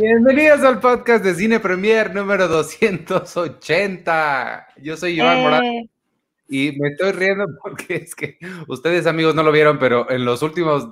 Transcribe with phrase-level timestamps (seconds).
[0.00, 4.68] Bienvenidos al podcast de Cine Premier número 280.
[4.78, 5.90] Yo soy Iván Eh, Morales
[6.48, 10.42] y me estoy riendo porque es que ustedes amigos no lo vieron, pero en los
[10.42, 10.88] últimos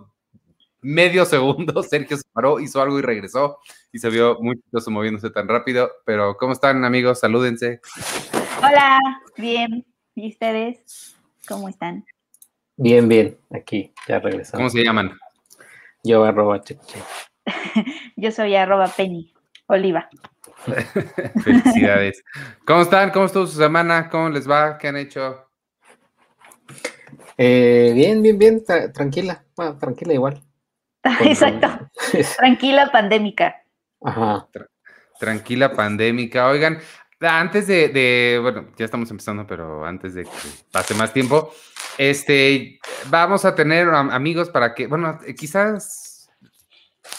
[0.83, 3.61] medio segundo Sergio se paró, hizo algo y regresó
[3.93, 5.91] y se vio muy chistoso moviéndose tan rápido.
[6.05, 7.21] Pero ¿cómo están amigos?
[7.21, 7.81] Salúdense.
[8.59, 8.99] Hola,
[9.39, 9.87] bien.
[10.17, 11.17] ¿Y ustedes?
[11.49, 12.05] ¿Cómo están?
[12.77, 14.59] Bien, bien, aquí, ya regresamos.
[14.59, 15.19] ¿Cómo se llaman?
[16.05, 16.99] Yo arroba che, che.
[18.17, 19.33] Yo soy arroba Penny
[19.67, 20.09] Oliva.
[21.45, 22.23] Felicidades.
[22.67, 23.11] ¿Cómo están?
[23.11, 24.09] ¿Cómo estuvo su semana?
[24.09, 24.79] ¿Cómo les va?
[24.79, 25.45] ¿Qué han hecho?
[27.37, 30.43] Eh, bien, bien, bien, tra- tranquila, bueno, tranquila igual.
[31.21, 31.69] Exacto.
[32.37, 33.63] Tranquila pandémica.
[34.03, 34.49] Ajá.
[35.21, 36.49] Tranquila pandémica.
[36.49, 36.79] Oigan,
[37.21, 40.31] antes de, de- bueno, ya estamos empezando, pero antes de que
[40.73, 41.53] pase más tiempo,
[41.97, 46.08] este, vamos a tener am- amigos para que, bueno, eh, quizás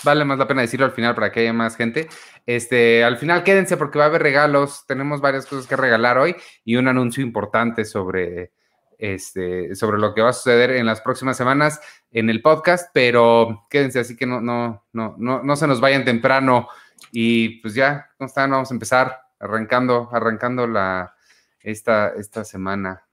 [0.03, 2.07] vale más la pena decirlo al final para que haya más gente.
[2.45, 4.85] Este, al final quédense porque va a haber regalos.
[4.87, 8.51] Tenemos varias cosas que regalar hoy y un anuncio importante sobre,
[8.97, 11.79] este, sobre lo que va a suceder en las próximas semanas
[12.11, 16.05] en el podcast, pero quédense así que no, no, no, no, no se nos vayan
[16.05, 16.67] temprano.
[17.11, 18.51] Y pues ya, ¿cómo están?
[18.51, 21.15] Vamos a empezar arrancando, arrancando la,
[21.61, 23.03] esta, esta semana.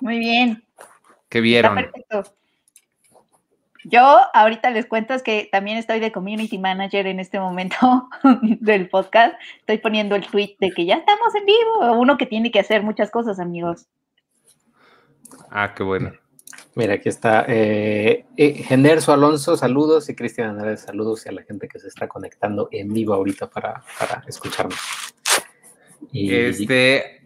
[0.00, 0.64] Muy bien.
[1.28, 1.74] ¿Qué Está vieron?
[1.76, 2.37] perfecto.
[3.90, 8.08] Yo ahorita les cuento es que también estoy de community manager en este momento
[8.60, 9.34] del podcast.
[9.60, 11.92] Estoy poniendo el tweet de que ya estamos en vivo.
[11.98, 13.86] Uno que tiene que hacer muchas cosas, amigos.
[15.50, 16.12] Ah, qué bueno.
[16.74, 21.42] Mira, aquí está eh, eh, Generso Alonso, saludos, y Cristian Andrés, saludos, y a la
[21.42, 24.78] gente que se está conectando en vivo ahorita para, para escucharnos.
[26.12, 27.17] Y Este.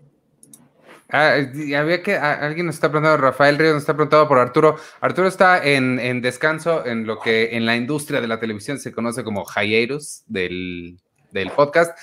[1.12, 1.36] Ah,
[1.78, 2.16] había que.
[2.16, 4.76] ah, alguien nos está preguntando, Rafael Ríos nos está preguntando por Arturo.
[5.00, 8.92] Arturo está en, en descanso en lo que en la industria de la televisión se
[8.92, 10.98] conoce como hiatus del,
[11.30, 11.96] del podcast.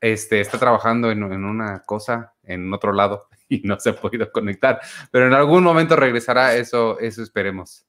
[0.00, 4.30] Este, está trabajando en, en una cosa en otro lado y no se ha podido
[4.32, 7.86] conectar, pero en algún momento regresará, eso, eso esperemos.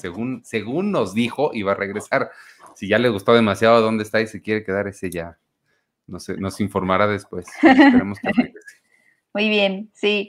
[0.00, 2.30] Según, según nos dijo, iba a regresar.
[2.74, 5.36] Si ya le gustó demasiado dónde está y se quiere quedar, ese ya
[6.08, 7.46] no sé, nos informará después.
[7.62, 8.57] Esperemos que regrese.
[9.38, 10.28] Muy bien, sí.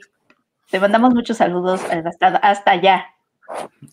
[0.70, 3.06] Te mandamos muchos saludos hasta, hasta allá.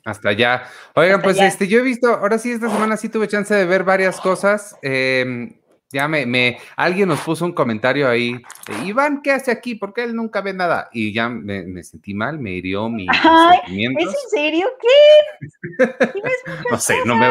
[0.05, 0.67] Hasta allá.
[0.93, 1.47] Oigan, Hasta pues allá.
[1.47, 4.77] este, yo he visto, ahora sí, esta semana sí tuve chance de ver varias cosas.
[4.83, 8.33] eh, ya me, me, alguien nos puso un comentario ahí.
[8.67, 9.73] de, Iván, ¿qué hace aquí?
[9.73, 10.87] Porque él nunca ve nada.
[10.93, 13.57] Y ya me, me sentí mal, me hirió mi- Ay.
[13.97, 14.67] ¿Es en serio?
[14.79, 15.47] ¿Qué?
[16.71, 17.27] No sé, no me,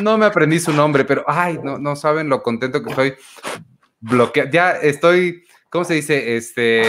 [0.00, 3.14] no me aprendí su nombre, pero ay, no, no saben lo contento que estoy
[4.00, 4.48] bloqueado.
[4.50, 6.36] Ya estoy, ¿cómo se dice?
[6.36, 6.84] Este,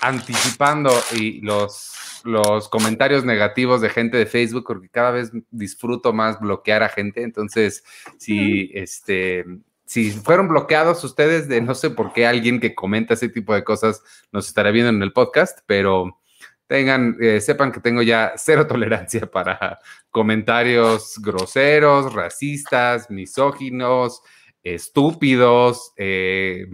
[0.00, 6.38] anticipando y los, los comentarios negativos de gente de Facebook, porque cada vez disfruto más
[6.38, 7.22] bloquear a gente.
[7.22, 7.84] Entonces,
[8.16, 9.44] si este.
[9.84, 13.64] Si fueron bloqueados ustedes de no sé por qué alguien que comenta ese tipo de
[13.64, 16.20] cosas nos estará viendo en el podcast, pero
[16.68, 19.80] tengan, eh, sepan que tengo ya cero tolerancia para
[20.10, 24.22] comentarios groseros, racistas, misóginos,
[24.62, 26.66] estúpidos, eh,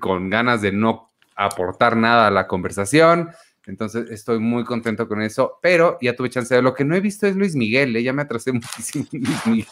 [0.00, 3.30] con ganas de no aportar nada a la conversación.
[3.66, 7.00] Entonces estoy muy contento con eso, pero ya tuve chance de lo que no he
[7.00, 9.66] visto es Luis Miguel, eh, ya me atrasé muchísimo Luis Miguel.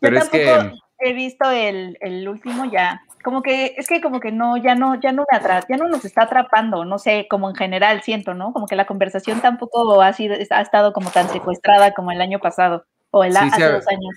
[0.00, 3.02] Pero Yo es que he visto el, el último ya.
[3.24, 5.88] Como que, es que como que no, ya no, ya no me atra- ya no
[5.88, 8.52] nos está atrapando, no sé, como en general siento, ¿no?
[8.52, 12.38] Como que la conversación tampoco ha sido, ha estado como tan secuestrada como el año
[12.38, 14.14] pasado, o el Sí, hace dos años.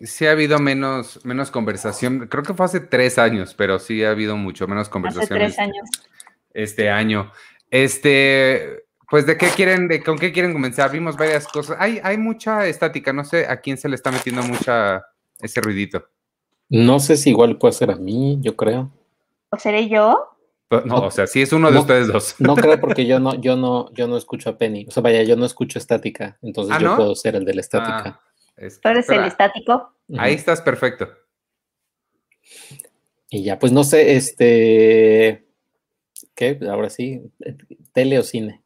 [0.00, 4.10] Sí ha habido menos, menos conversación, creo que fue hace tres años, pero sí ha
[4.10, 5.88] habido mucho menos Hace conversación tres este, años.
[6.54, 7.32] este año.
[7.70, 10.90] Este, pues de qué quieren, de con qué quieren comenzar.
[10.92, 11.76] Vimos varias cosas.
[11.80, 15.02] Hay, hay mucha estática, no sé a quién se le está metiendo mucha
[15.40, 16.06] ese ruidito.
[16.68, 18.92] no sé si igual puede ser a mí, yo creo.
[19.50, 20.26] ¿O seré yo?
[20.68, 21.02] Pero, No, No.
[21.06, 21.80] o sea, sí es uno de No.
[21.80, 22.36] ustedes dos.
[22.38, 24.86] No creo porque yo no, yo no, yo no escucho a Penny.
[24.88, 26.96] O sea, vaya, yo no escucho estática, entonces ¿Ah, yo no?
[26.96, 28.20] puedo ser el de la estática.
[28.20, 28.20] Ah,
[28.56, 29.94] es- ¿Tú eres pero el estático?
[30.18, 31.08] Ahí estás perfecto.
[33.28, 35.46] Y ya, pues no sé, este.
[36.34, 36.58] ¿Qué?
[36.68, 37.22] Ahora sí,
[37.92, 38.62] tele o cine.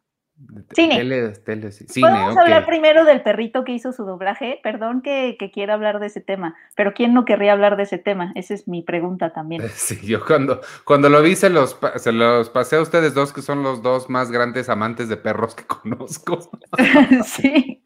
[0.74, 0.96] Cine.
[0.96, 1.86] Tele, tele, sí.
[1.88, 4.58] Cine, Podemos hablar primero del perrito que hizo su doblaje.
[4.62, 7.98] Perdón que, que quiera hablar de ese tema, pero ¿quién no querría hablar de ese
[7.98, 8.32] tema?
[8.34, 9.62] Esa es mi pregunta también.
[9.74, 13.42] Sí, yo cuando, cuando lo vi se los, se los pasé a ustedes dos, que
[13.42, 16.50] son los dos más grandes amantes de perros que conozco.
[17.24, 17.84] sí.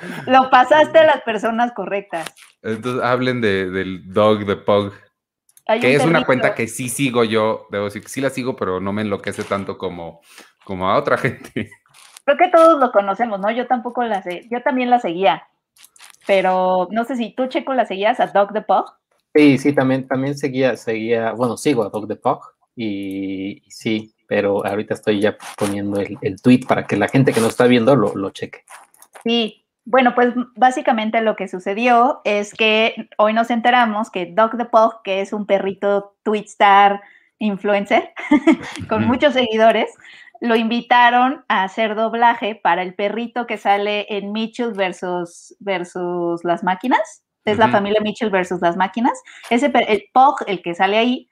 [0.26, 2.32] Lo pasaste a las personas correctas.
[2.62, 4.92] Entonces hablen de, del dog, de Pug,
[5.66, 8.30] Hay que un es una cuenta que sí sigo yo, debo decir que sí la
[8.30, 10.20] sigo, pero no me enloquece tanto como,
[10.64, 11.70] como a otra gente.
[12.24, 13.50] Creo que todos lo conocemos, ¿no?
[13.50, 14.48] Yo tampoco la sé.
[14.50, 15.46] Yo también la seguía.
[16.26, 18.86] pero no sé si tú, Checo, la seguías a Dog the Pug.
[19.32, 22.40] Sí, sí, también, también seguía, seguía, bueno, sigo a Dog the Pug
[22.74, 27.32] y, y sí, pero ahorita estoy ya poniendo el, el, tweet para que la gente
[27.32, 28.64] que no está viendo lo, lo cheque.
[29.22, 34.64] Sí, bueno, pues básicamente lo que sucedió es que hoy nos enteramos que Dog the
[34.64, 37.00] Pug, que es un perrito Twitstar
[37.38, 38.12] influencer
[38.88, 39.94] con muchos seguidores,
[40.40, 46.64] lo invitaron a hacer doblaje para el perrito que sale en Mitchell versus, versus las
[46.64, 47.22] máquinas.
[47.44, 49.12] Es la familia Mitchell versus las máquinas.
[49.50, 51.28] Ese, el Pug, el que sale ahí,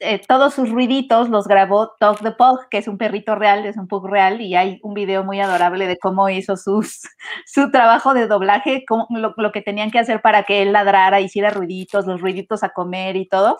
[0.00, 3.76] eh, todos sus ruiditos los grabó Dog the Pug, que es un perrito real, es
[3.76, 7.02] un pug real, y hay un video muy adorable de cómo hizo sus,
[7.46, 11.20] su trabajo de doblaje, cómo, lo, lo, que tenían que hacer para que él ladrara,
[11.20, 13.58] hiciera ruiditos, los ruiditos a comer y todo.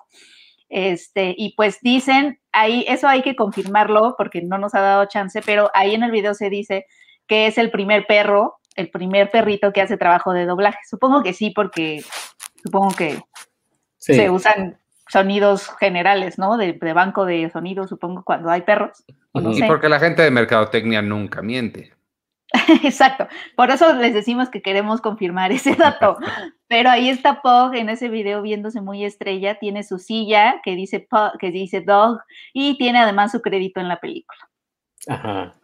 [0.68, 5.42] Este, y pues dicen, ahí, eso hay que confirmarlo porque no nos ha dado chance,
[5.42, 6.86] pero ahí en el video se dice
[7.26, 10.78] que es el primer perro, el primer perrito que hace trabajo de doblaje.
[10.88, 12.02] Supongo que sí, porque
[12.62, 13.20] supongo que
[13.98, 14.14] sí.
[14.14, 14.78] se usan
[15.08, 16.56] sonidos generales, ¿no?
[16.56, 19.04] De, de, banco de sonidos, supongo, cuando hay perros.
[19.34, 19.66] No y sé.
[19.66, 21.92] porque la gente de mercadotecnia nunca miente.
[22.84, 26.16] Exacto, por eso les decimos que queremos confirmar ese dato.
[26.68, 31.00] Pero ahí está Pog en ese video viéndose muy estrella, tiene su silla que dice
[31.00, 32.20] Pug, que dice Dog
[32.52, 34.38] y tiene además su crédito en la película.
[35.06, 35.54] Ajá.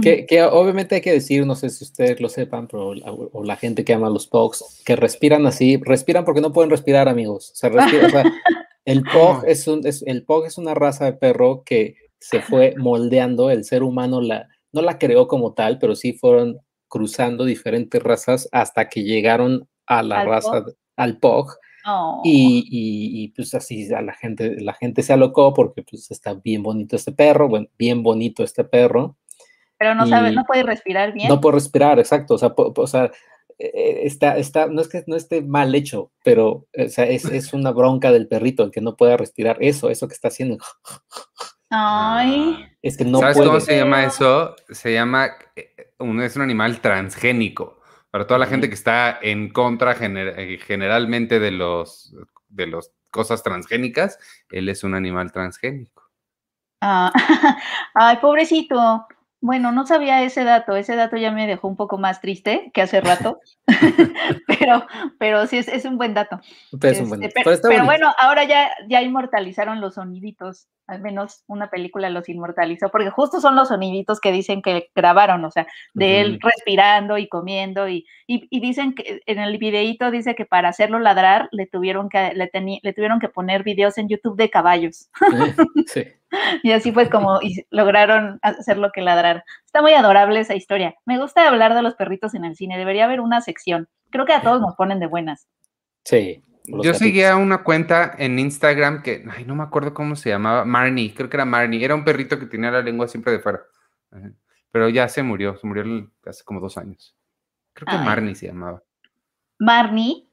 [0.00, 3.44] Que, que, obviamente hay que decir, no sé si ustedes lo sepan, pero o, o
[3.44, 7.50] la gente que ama los Pogs, que respiran así, respiran porque no pueden respirar, amigos.
[7.52, 8.24] O sea, respira, o sea
[8.86, 12.74] el Pog es, un, es, el Pog es una raza de perro que se fue
[12.78, 18.02] moldeando, el ser humano la, no la creó como tal, pero sí fueron cruzando diferentes
[18.02, 20.74] razas hasta que llegaron a la ¿Al raza, Pog?
[20.96, 21.56] al Pog.
[21.84, 22.22] Oh.
[22.24, 26.34] Y, y, y, pues así a la gente, la gente se alocó porque pues está
[26.34, 29.16] bien bonito este perro, bien bonito este perro.
[29.78, 31.28] Pero no sabe, no puede respirar bien.
[31.28, 32.34] No puede respirar, exacto.
[32.34, 33.10] O sea, po, o sea
[33.58, 37.72] está, está, no es que no esté mal hecho, pero o sea, es, es, una
[37.72, 39.58] bronca del perrito el que no pueda respirar.
[39.60, 40.58] Eso, eso que está haciendo.
[41.70, 42.66] Ay.
[42.82, 43.48] Es que no ¿Sabes puede.
[43.48, 44.54] cómo se llama eso?
[44.70, 45.30] Se llama,
[45.98, 47.80] un, es un animal transgénico.
[48.10, 52.14] Para toda la gente que está en contra gener, generalmente de los
[52.48, 54.18] de las cosas transgénicas,
[54.50, 56.10] él es un animal transgénico.
[56.80, 57.12] Ah,
[57.94, 59.06] ay, pobrecito.
[59.40, 62.80] Bueno, no sabía ese dato, ese dato ya me dejó un poco más triste que
[62.80, 63.38] hace rato,
[64.46, 64.86] pero,
[65.18, 66.40] pero sí es, es, un buen dato.
[66.80, 67.34] Pero, es un buen dato.
[67.34, 72.88] pero, pero bueno, ahora ya, ya inmortalizaron los soniditos, al menos una película los inmortalizó,
[72.88, 76.20] porque justo son los soniditos que dicen que grabaron, o sea, de uh -huh.
[76.20, 80.70] él respirando y comiendo, y, y, y, dicen que en el videíto dice que para
[80.70, 82.50] hacerlo ladrar le tuvieron que, le,
[82.82, 85.10] le tuvieron que poner videos en YouTube de caballos.
[85.86, 86.04] sí.
[86.62, 89.44] Y así fue como y lograron hacer lo que ladrar.
[89.64, 90.94] Está muy adorable esa historia.
[91.04, 92.78] Me gusta hablar de los perritos en el cine.
[92.78, 93.88] Debería haber una sección.
[94.10, 95.48] Creo que a todos nos ponen de buenas.
[96.04, 96.42] Sí.
[96.64, 101.14] Yo seguía una cuenta en Instagram que, ay, no me acuerdo cómo se llamaba, Marnie,
[101.14, 101.84] creo que era Marnie.
[101.84, 103.60] Era un perrito que tenía la lengua siempre de fuera.
[104.72, 107.16] Pero ya se murió, se murió hace como dos años.
[107.72, 108.04] Creo que ay.
[108.04, 108.82] Marnie se llamaba.
[109.58, 110.28] Marnie.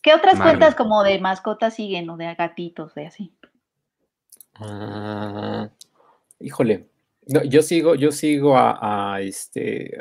[0.00, 0.58] ¿Qué otras Marnie.
[0.58, 3.34] cuentas como de mascotas siguen o de gatitos, de así?
[4.62, 5.68] Uh,
[6.38, 6.86] híjole,
[7.26, 9.96] no, yo sigo, yo sigo a, a este,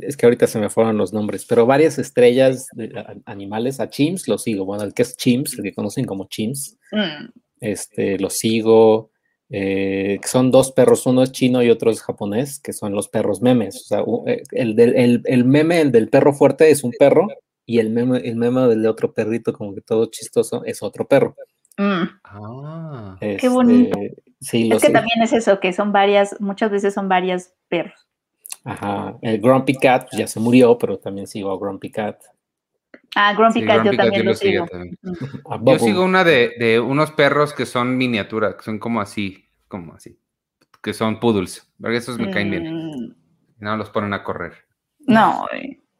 [0.00, 3.90] es que ahorita se me fueron los nombres, pero varias estrellas de a, animales, a
[3.90, 7.26] Chimps lo sigo, bueno, el que es Chimps, el que conocen como Chimps, mm.
[7.60, 9.10] este, lo sigo,
[9.50, 13.42] eh, son dos perros, uno es chino y otro es japonés, que son los perros
[13.42, 16.92] memes, o sea, eh, el, del, el, el meme, el del perro fuerte es un
[16.92, 17.28] perro,
[17.66, 21.36] y el meme, el meme del otro perrito, como que todo chistoso, es otro perro.
[21.78, 22.02] Mm.
[22.24, 23.98] Ah, este, Qué bonito.
[24.40, 24.92] Sí, es que sé.
[24.92, 28.06] también es eso, que son varias, muchas veces son varias perros.
[28.64, 32.20] Ajá, el Grumpy Cat ya se murió, pero también sigo a Grumpy Cat.
[33.14, 34.66] Ah, Grumpy sí, Cat Grumpy yo también lo, lo sigo.
[34.66, 34.98] También.
[35.02, 39.94] yo sigo una de, de, unos perros que son miniatura, que son como así, como
[39.94, 40.20] así,
[40.82, 42.50] que son poodles, porque esos me caen mm.
[42.50, 43.16] bien.
[43.58, 44.52] No los ponen a correr.
[45.00, 45.46] No,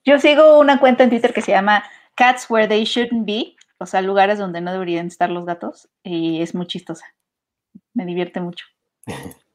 [0.05, 3.87] yo sigo una cuenta en Twitter que se llama Cats Where They Shouldn't Be, o
[3.87, 7.07] sea, lugares donde no deberían estar los gatos, y es muy chistosa.
[7.95, 8.67] Me divierte mucho.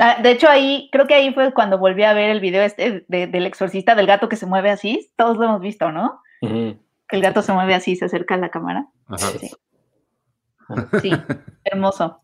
[0.00, 3.04] Ah, de hecho, ahí, creo que ahí fue cuando volví a ver el video este
[3.08, 5.12] de, del exorcista del gato que se mueve así.
[5.16, 6.22] Todos lo hemos visto, ¿no?
[6.40, 6.78] Uh -huh.
[7.10, 8.86] El gato se mueve así, se acerca a la cámara.
[9.06, 9.28] Ajá.
[9.38, 9.50] Sí.
[11.02, 11.12] sí,
[11.64, 12.22] hermoso.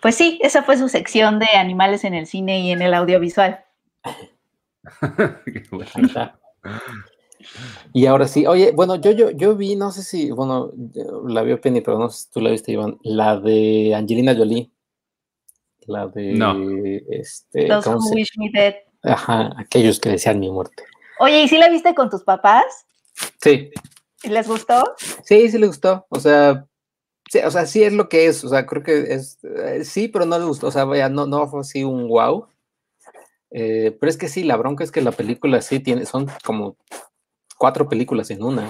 [0.00, 3.64] Pues sí, esa fue su sección de animales en el cine y en el audiovisual.
[5.44, 6.32] Qué bueno.
[7.92, 10.72] Y ahora sí, oye, bueno, yo, yo, yo vi, no sé si, bueno,
[11.26, 14.70] la vio Penny, pero no sé si tú la viste, Iván, la de Angelina Jolie.
[15.86, 16.54] La de no.
[17.08, 17.66] este.
[17.66, 18.74] Those who wish me dead.
[19.02, 20.82] Ajá, aquellos que desean mi muerte.
[21.20, 22.86] Oye, ¿y si la viste con tus papás?
[23.40, 23.70] Sí.
[24.22, 24.94] ¿Y les gustó?
[25.24, 26.06] Sí, sí les gustó.
[26.10, 26.66] O sea,
[27.30, 28.44] sí, o sea, sí es lo que es.
[28.44, 30.66] O sea, creo que es eh, sí, pero no les gustó.
[30.66, 32.48] O sea, vaya, no, no fue así un wow.
[33.50, 36.76] Eh, pero es que sí, la bronca es que la película sí tiene, son como
[37.58, 38.68] cuatro películas en una.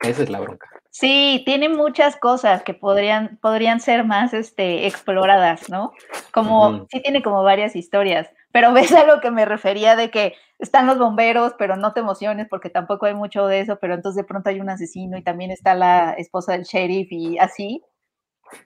[0.00, 0.68] Esa es la bronca.
[0.90, 5.92] Sí, tiene muchas cosas que podrían, podrían ser más este, exploradas, ¿no?
[6.32, 10.34] Como, sí tiene como varias historias, pero ves a lo que me refería de que
[10.58, 14.16] están los bomberos, pero no te emociones porque tampoco hay mucho de eso, pero entonces
[14.22, 17.82] de pronto hay un asesino y también está la esposa del sheriff y así.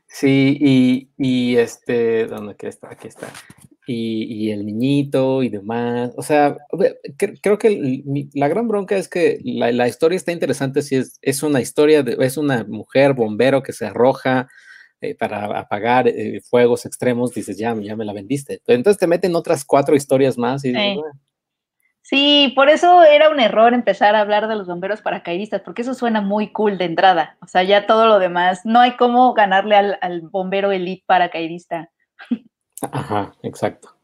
[0.06, 2.88] Sí, y, y este, ¿dónde aquí está?
[2.90, 3.28] Aquí está.
[3.86, 6.12] Y, y el niñito y demás.
[6.16, 6.56] O sea,
[7.42, 11.18] creo que el- la gran bronca es que la, la historia está interesante si es,
[11.22, 14.48] es una historia, de, es una mujer bombero que se arroja
[15.02, 18.62] eh, para apagar eh, fuegos extremos, dices, ya, ya me la vendiste.
[18.64, 20.94] Pero entonces te meten otras cuatro historias más y dices, Sí.
[20.98, 21.20] "Bueno,
[22.06, 25.94] Sí, por eso era un error empezar a hablar de los bomberos paracaidistas, porque eso
[25.94, 27.38] suena muy cool de entrada.
[27.40, 31.90] O sea, ya todo lo demás, no hay cómo ganarle al, al bombero elite paracaidista.
[32.92, 33.94] Ajá, exacto.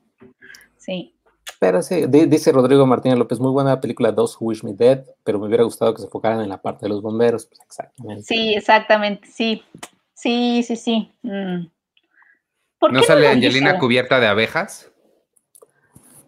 [0.77, 1.15] Sí.
[1.59, 5.05] Pero sí, di- dice Rodrigo Martínez López, muy buena película Those Who Wish Me Dead,
[5.25, 7.47] pero me hubiera gustado que se enfocaran en la parte de los bomberos.
[7.47, 8.23] Pues exactamente.
[8.23, 9.63] Sí, exactamente, sí.
[10.15, 11.13] Sí, sí, sí.
[11.23, 11.67] Mm.
[12.79, 13.79] ¿Por ¿No qué sale Angelina hizo?
[13.79, 14.91] cubierta de abejas?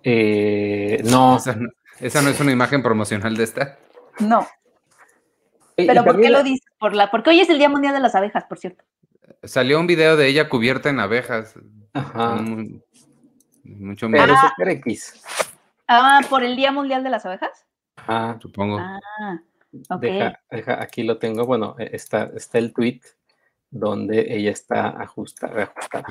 [0.03, 1.37] Eh, no.
[1.37, 1.69] Esa no,
[2.01, 3.79] esa no es una imagen promocional de esta.
[4.19, 4.47] No,
[5.77, 6.67] pero ¿por qué lo la- dices?
[6.79, 8.85] Por la, porque hoy es el Día Mundial de las Abejas, por cierto.
[9.43, 11.55] Salió un video de ella cubierta en abejas.
[11.95, 12.35] Ajá.
[12.37, 12.83] Muy-
[13.65, 14.49] mucho Pero miedo, Ah.
[14.51, 15.23] Super X.
[15.89, 17.67] Ah, ¿por el Día Mundial de las Abejas?
[17.97, 18.39] Ajá.
[18.41, 18.79] supongo.
[18.81, 19.39] Ah,
[19.91, 20.01] ok.
[20.01, 21.45] Deja, deja, aquí lo tengo.
[21.47, 23.01] Bueno, eh, está, está el tweet
[23.71, 25.63] donde ella está ajustada.
[25.65, 26.05] ajustada.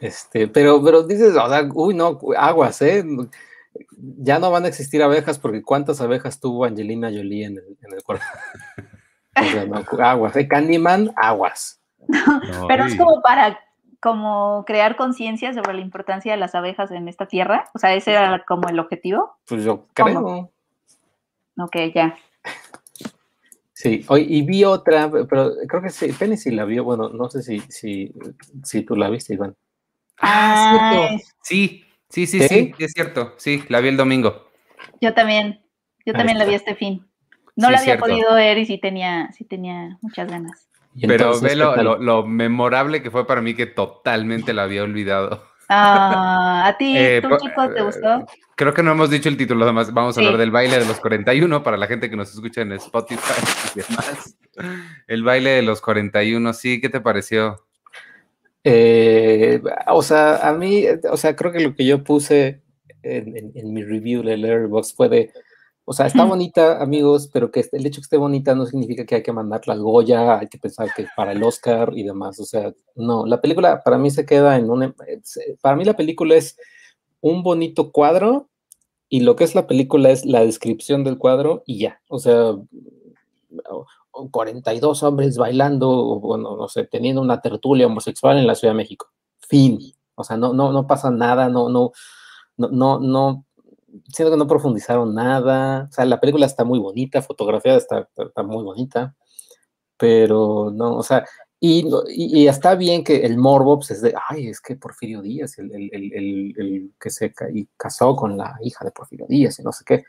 [0.00, 3.04] Este, pero, pero dices, o sea, uy, no, aguas, ¿eh?
[3.98, 7.92] Ya no van a existir abejas porque ¿cuántas abejas tuvo Angelina Jolie en el, en
[7.94, 8.24] el cuerpo?
[9.34, 10.46] O sea, no, aguas, ¿eh?
[10.46, 11.80] Candyman, aguas.
[12.68, 13.58] Pero es como para
[14.02, 17.66] como crear conciencia sobre la importancia de las abejas en esta tierra.
[17.72, 19.36] O sea, ese era como el objetivo.
[19.46, 20.50] Pues yo ¿Cómo?
[21.54, 21.64] creo.
[21.64, 22.16] Ok, ya.
[23.72, 27.30] Sí, hoy, y vi otra, pero creo que sí, Penny sí la vio, bueno, no
[27.30, 28.12] sé si, si,
[28.64, 29.56] si tú la viste, Iván.
[30.20, 31.24] Ah, cierto.
[31.42, 32.48] Sí, sí, sí, ¿Sí?
[32.48, 33.34] sí, es cierto.
[33.38, 34.48] Sí, la vi el domingo.
[35.00, 35.64] yo también.
[36.04, 37.06] Yo Ahí también la vi este fin.
[37.54, 38.06] No Sí, la había cierto.
[38.06, 40.68] podido ver y sí tenía, sí tenía muchas ganas.
[40.94, 41.84] Y Pero entonces, ve ¿qué lo, tal?
[41.84, 45.44] lo- lo memorable que fue para mí que totalmente la había olvidado.
[45.68, 48.26] Ah, ¿A ti, Eh, tú, chico, te gustó?
[48.56, 50.26] Creo que no hemos dicho el título, además vamos a Sí.
[50.26, 53.20] hablar del baile de los 41 para la gente que nos escucha en Spotify
[53.74, 54.36] y demás.
[55.06, 57.64] El baile de los 41, sí, ¿qué te pareció?
[58.64, 62.60] Eh, o sea, a mí, eh, o sea, creo que lo que yo puse
[63.02, 65.30] en, en- en mi review de Letterboxd fue de,
[65.92, 69.16] o sea, está bonita, amigos, pero que el hecho que esté bonita no significa que
[69.16, 72.44] hay que mandarla al Goya, hay que pensar que para el Oscar y demás, o
[72.44, 74.94] sea, no, la película para mí se queda en un,
[75.60, 76.56] para mí la película es
[77.20, 78.48] un bonito cuadro
[79.10, 82.52] y lo que es la película es la descripción del cuadro y ya, o sea,
[83.70, 88.54] o- o 42 hombres bailando, o bueno, no sé, teniendo una tertulia homosexual en la
[88.54, 89.06] Ciudad de México.
[89.38, 89.78] Fin.
[90.14, 91.92] O sea, no, no, no pasa nada, no, no,
[92.58, 93.44] no, no, no,
[94.08, 95.88] siento que no profundizaron nada.
[95.90, 99.14] O sea, la película está muy bonita, fotografiada está, está- muy bonita,
[99.96, 101.24] pero no, o sea,
[101.60, 105.58] y, y, está bien que el morbo pues, es de, ay, es que Porfirio Díaz,
[105.58, 107.32] el, el, el, que se
[107.76, 110.04] casó con la hija de Porfirio Díaz y no sé qué.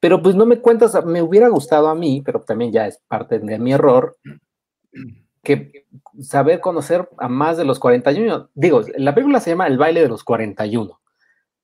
[0.00, 3.38] Pero pues no me cuentas, me hubiera gustado a mí, pero también ya es parte
[3.38, 4.16] de mi error,
[5.42, 5.86] que
[6.22, 8.48] saber conocer a más de los 41.
[8.54, 11.00] Digo, la película se llama El baile de los 41.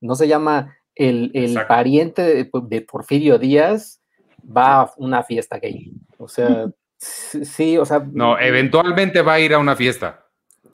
[0.01, 4.01] No se llama El, el pariente de, de Porfirio Díaz
[4.45, 5.93] va a una fiesta gay.
[6.19, 6.67] O sea,
[6.99, 8.05] sí, sí, o sea.
[8.13, 10.25] No, eventualmente va a ir a una fiesta.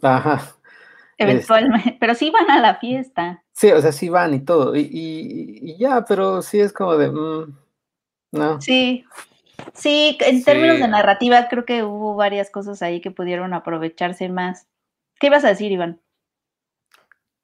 [0.03, 0.55] Ajá.
[1.19, 1.97] Eventualmente.
[2.01, 3.43] Pero sí van a la fiesta.
[3.53, 4.75] Sí, o sea, sí van y todo.
[4.77, 7.11] Y, y- y ya, pero sí es como de.
[7.11, 7.57] mm,
[8.33, 8.61] no.
[8.61, 9.05] Sí.
[9.75, 10.83] Sí, en términos Sí.
[10.83, 14.67] de narrativa, creo que hubo varias cosas ahí que pudieron aprovecharse más.
[15.19, 16.01] ¿Qué ibas a decir, Iván?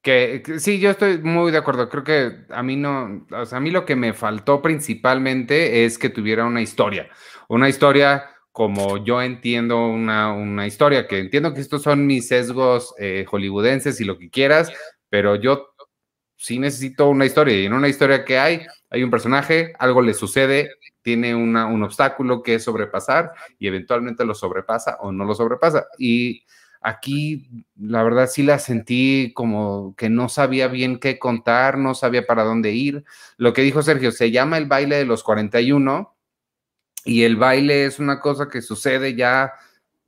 [0.07, 1.89] Que, sí, yo estoy muy de acuerdo.
[1.89, 5.97] Creo que a mí no, o sea, a mí lo que me faltó principalmente es
[5.97, 7.09] que tuviera una historia.
[7.49, 12.95] Una historia como yo entiendo una, una historia, que entiendo que estos son mis sesgos
[12.97, 14.71] eh, hollywoodenses y lo que quieras,
[15.09, 15.73] pero yo
[16.37, 17.59] sí necesito una historia.
[17.59, 20.71] Y en una historia que hay, hay un personaje, algo le sucede,
[21.01, 25.87] tiene una, un obstáculo que sobrepasar y eventualmente lo sobrepasa o no lo sobrepasa.
[25.99, 26.45] Y
[26.81, 32.25] Aquí, la verdad, sí la sentí como que no sabía bien qué contar, no sabía
[32.25, 33.03] para dónde ir.
[33.37, 36.15] Lo que dijo Sergio, se llama el baile de los 41
[37.05, 39.53] y el baile es una cosa que sucede ya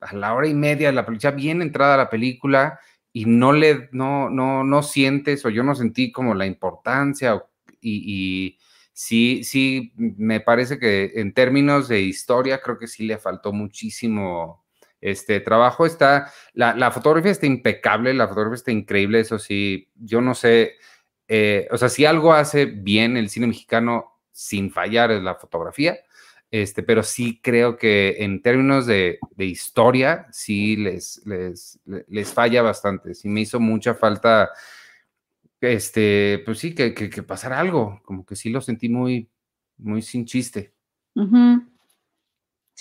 [0.02, 2.80] a la hora y media la película, bien entrada la película
[3.12, 7.44] y no le, no, no, no sientes o yo no sentí como la importancia
[7.82, 8.60] y, y
[8.94, 14.66] sí, sí, me parece que en términos de historia creo que sí le faltó muchísimo
[15.02, 20.36] este trabajo está, la, fotografía está impecable, la fotografía está increíble, eso sí, yo no
[20.36, 20.74] sé,
[21.28, 26.00] eh, o sea, si algo hace bien el cine mexicano sin fallar es la fotografía,
[26.52, 33.14] este, pero sí creo que en términos de, historia, sí les, les, les, falla bastante,
[33.14, 34.50] sí me hizo mucha falta,
[35.62, 39.30] este, pues sí, que, que, pasara algo, como que sí lo sentí muy,
[39.78, 40.74] muy sin chiste.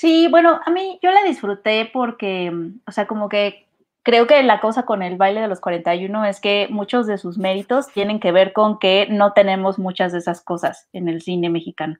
[0.00, 3.66] Sí, bueno, a mí yo la disfruté porque, mm, o sea, como que
[4.04, 7.36] creo que la cosa con el baile de los 41 es que muchos de sus
[7.36, 11.50] méritos tienen que ver con que no tenemos muchas de esas cosas en el cine
[11.50, 11.96] mexicano.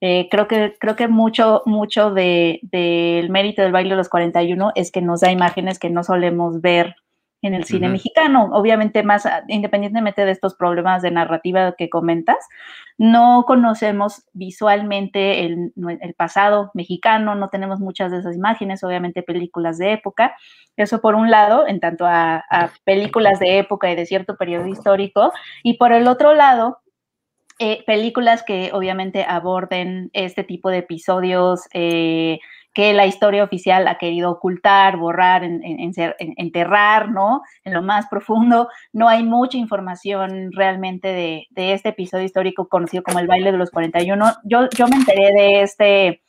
[0.00, 4.72] Eh, creo que, creo que mucho, mucho del de, mérito del baile de los 41
[4.74, 6.96] es que nos da imágenes que no solemos ver
[7.42, 8.50] en el cine mexicano.
[8.52, 12.36] Obviamente, más ah, independientemente de estos problemas de narrativa que comentas,
[12.98, 15.72] no conocemos visualmente el,
[16.16, 20.34] pasado mexicano, no tenemos muchas de esas imágenes, obviamente películas de época.
[20.76, 22.44] Eso por un lado, en tanto a,
[22.84, 26.78] películas de época y de cierto periodo histórico, y por el otro lado,
[27.58, 32.38] eh, películas que obviamente aborden este tipo de episodios eh,
[32.76, 37.40] que la historia oficial ha querido ocultar, borrar, enterrar, ¿no?
[37.64, 38.68] En lo más profundo.
[38.92, 43.70] No hay mucha información realmente de, este episodio histórico conocido como el baile de los
[43.70, 44.30] 41.
[44.44, 46.22] Yo, me enteré de este,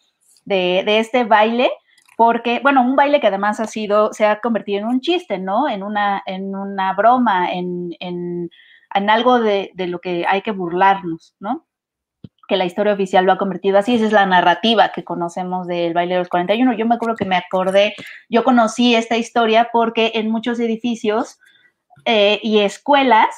[0.46, 1.70] de, este baile
[2.16, 5.68] porque, bueno, un baile que además ha sido, se ha convertido en un chiste, ¿no?
[5.68, 8.50] En una, en una broma, en,
[8.90, 11.66] algo de, lo que hay que burlarnos, ¿no?
[12.48, 15.94] Que la historia oficial lo ha convertido así, esa es la narrativa que conocemos del
[15.94, 16.74] baile de los 41.
[16.74, 17.96] Yo me acuerdo que me acordé,
[18.30, 21.40] yo conocí esta historia porque en muchos edificios
[22.06, 23.36] eh, y escuelas,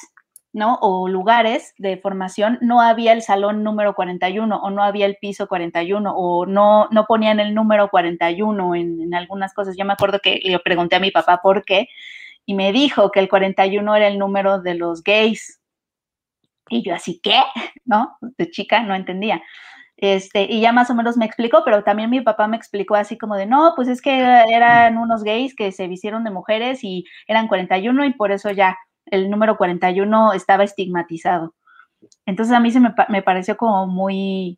[0.54, 0.78] ¿no?
[0.82, 5.48] O lugares de formación no había el salón número 41 o no había el piso
[5.48, 9.76] 41 o no, no ponían el número 41 en, en algunas cosas.
[9.78, 11.88] Yo me acuerdo que le pregunté a mi papá por qué
[12.45, 15.59] y me dijo que el 41 era el número de los gays,
[16.69, 17.41] y yo así, ¿qué?
[17.86, 18.17] ¿No?
[18.38, 19.41] De chica no entendía.
[19.97, 23.17] Este, y ya más o menos me explicó, pero también mi papá me explicó así
[23.17, 27.03] como de, no, pues es que eran unos gays que se vistieron de mujeres y
[27.27, 28.77] eran 41 y por eso ya
[29.08, 31.53] el número 41 estaba estigmatizado.
[32.25, 34.58] Entonces a mí se me, me pareció como muy,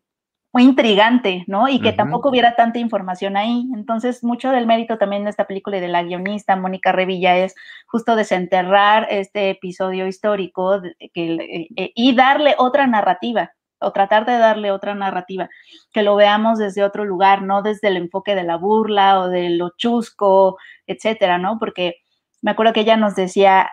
[0.52, 1.68] muy intrigante, ¿no?
[1.68, 3.68] Y que tampoco hubiera tanta información ahí.
[3.74, 7.54] Entonces, mucho del mérito también de esta película y de la guionista Mónica Revilla es
[7.86, 10.82] justo desenterrar este episodio histórico
[11.14, 15.48] que, eh, y darle otra narrativa, o tratar de darle otra narrativa,
[15.90, 19.50] que lo veamos desde otro lugar, no desde el enfoque de la burla o de
[19.50, 21.58] lo chusco, etcétera, ¿no?
[21.58, 21.96] Porque
[22.42, 23.70] me acuerdo que ella nos decía,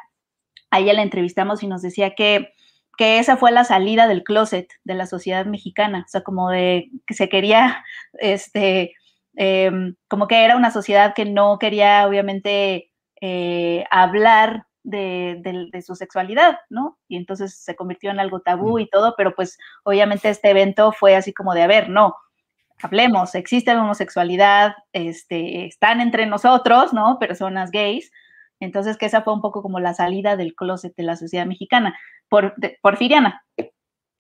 [0.71, 2.53] a ella la entrevistamos y nos decía que
[2.99, 6.89] que esa fue la salida del closet de la sociedad mexicana, o sea, como de
[7.07, 7.85] que se quería,
[8.15, 8.91] este,
[9.37, 16.59] em, como que era una sociedad que no quería, obviamente, eh, hablar de, su sexualidad,
[16.69, 16.97] ¿no?
[17.07, 21.15] Y entonces se convirtió en algo tabú y todo, pero pues obviamente este evento fue
[21.15, 22.17] así como de, a ver, no,
[22.83, 27.17] hablemos, existe la homosexualidad, este, están entre nosotros, ¿no?
[27.17, 28.11] Personas gays,
[28.59, 31.97] entonces, que esa fue un poco como la salida del closet de la sociedad mexicana,
[32.29, 33.43] por, porfiriana.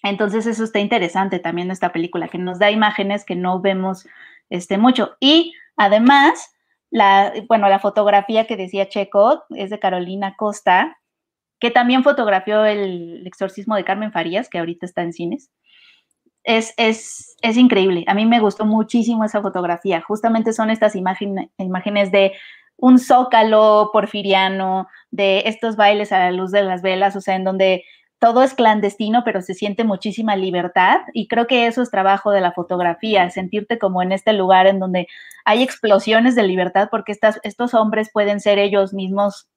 [0.03, 4.07] Entonces, eso está interesante también esta película, que nos da imágenes que no vemos
[4.49, 5.15] este, mucho.
[5.19, 6.53] Y además,
[6.89, 10.97] la, bueno, la fotografía que decía Checo es de Carolina Costa,
[11.59, 15.51] que también fotografió el exorcismo de Carmen Farías, que ahorita está en cines.
[16.45, 18.05] Es, es, es, increíble.
[18.07, 20.01] A mí me gustó muchísimo esa fotografía.
[20.01, 22.31] Justamente son estas imágenes de
[22.77, 27.43] un zócalo porfiriano, de estos bailes a la luz de las velas, o sea, en
[27.43, 27.83] donde
[28.19, 32.41] todo es clandestino, pero se siente muchísima libertad y creo que eso es trabajo de
[32.41, 35.07] la fotografía, sentirte como en este lugar en donde
[35.45, 39.47] hay explosiones de libertad porque estas, estos hombres pueden ser ellos mismos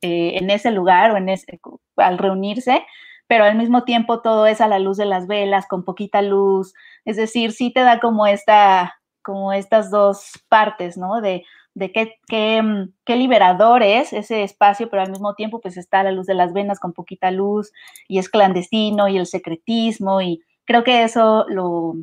[0.00, 1.60] eh, en ese lugar o en ese,
[1.96, 2.84] al reunirse,
[3.26, 6.72] pero al mismo tiempo todo es a la luz de las velas, con poquita luz,
[7.04, 11.20] es decir, sí te da como esta, como estas dos partes, ¿no?
[11.20, 11.44] De
[11.74, 16.12] de qué, mm, qué, liberador es ese espacio, pero al mismo tiempo pues está la
[16.12, 17.72] luz de las venas con poquita luz
[18.08, 21.94] y es clandestino y el secretismo y creo que eso lo,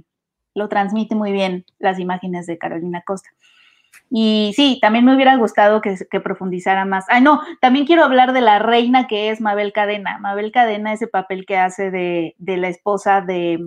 [0.54, 3.30] lo transmite muy bien las imágenes de Carolina Costa.
[4.10, 7.06] Y sí, también me hubiera gustado que, que, profundizara más.
[7.08, 10.18] Ay, no, también quiero hablar de la reina que es Mabel Cadena.
[10.20, 13.60] Mabel Cadena, ese papel que hace de, de la esposa de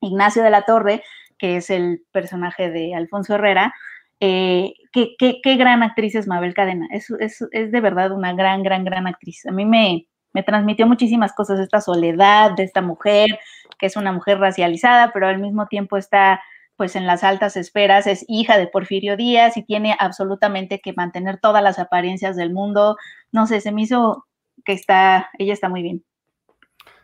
[0.00, 1.02] Ignacio de la Torre,
[1.38, 3.74] que es el personaje de Alfonso Herrera.
[4.20, 6.86] Eh, qué, qué, qué, gran actriz es Mabel Cadena.
[6.90, 9.46] Es, es, es, de verdad una gran, gran, gran actriz.
[9.46, 13.38] A mí me, me transmitió muchísimas cosas, esta soledad de esta mujer,
[13.78, 16.40] que es una mujer racializada, pero al mismo tiempo está
[16.76, 21.40] pues en las altas esferas, es hija de Porfirio Díaz y tiene absolutamente que mantener
[21.40, 22.96] todas las apariencias del mundo.
[23.32, 24.26] No sé, se me hizo
[24.64, 26.04] que está, ella está muy bien.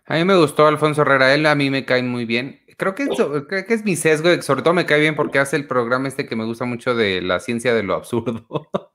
[0.06, 2.60] A mí me gustó Alfonso Herrera, él a mí me cae muy bien.
[2.76, 5.66] Creo que, creo que es mi sesgo, sobre todo me cae bien porque hace el
[5.66, 8.46] programa este que me gusta mucho de la ciencia de lo absurdo,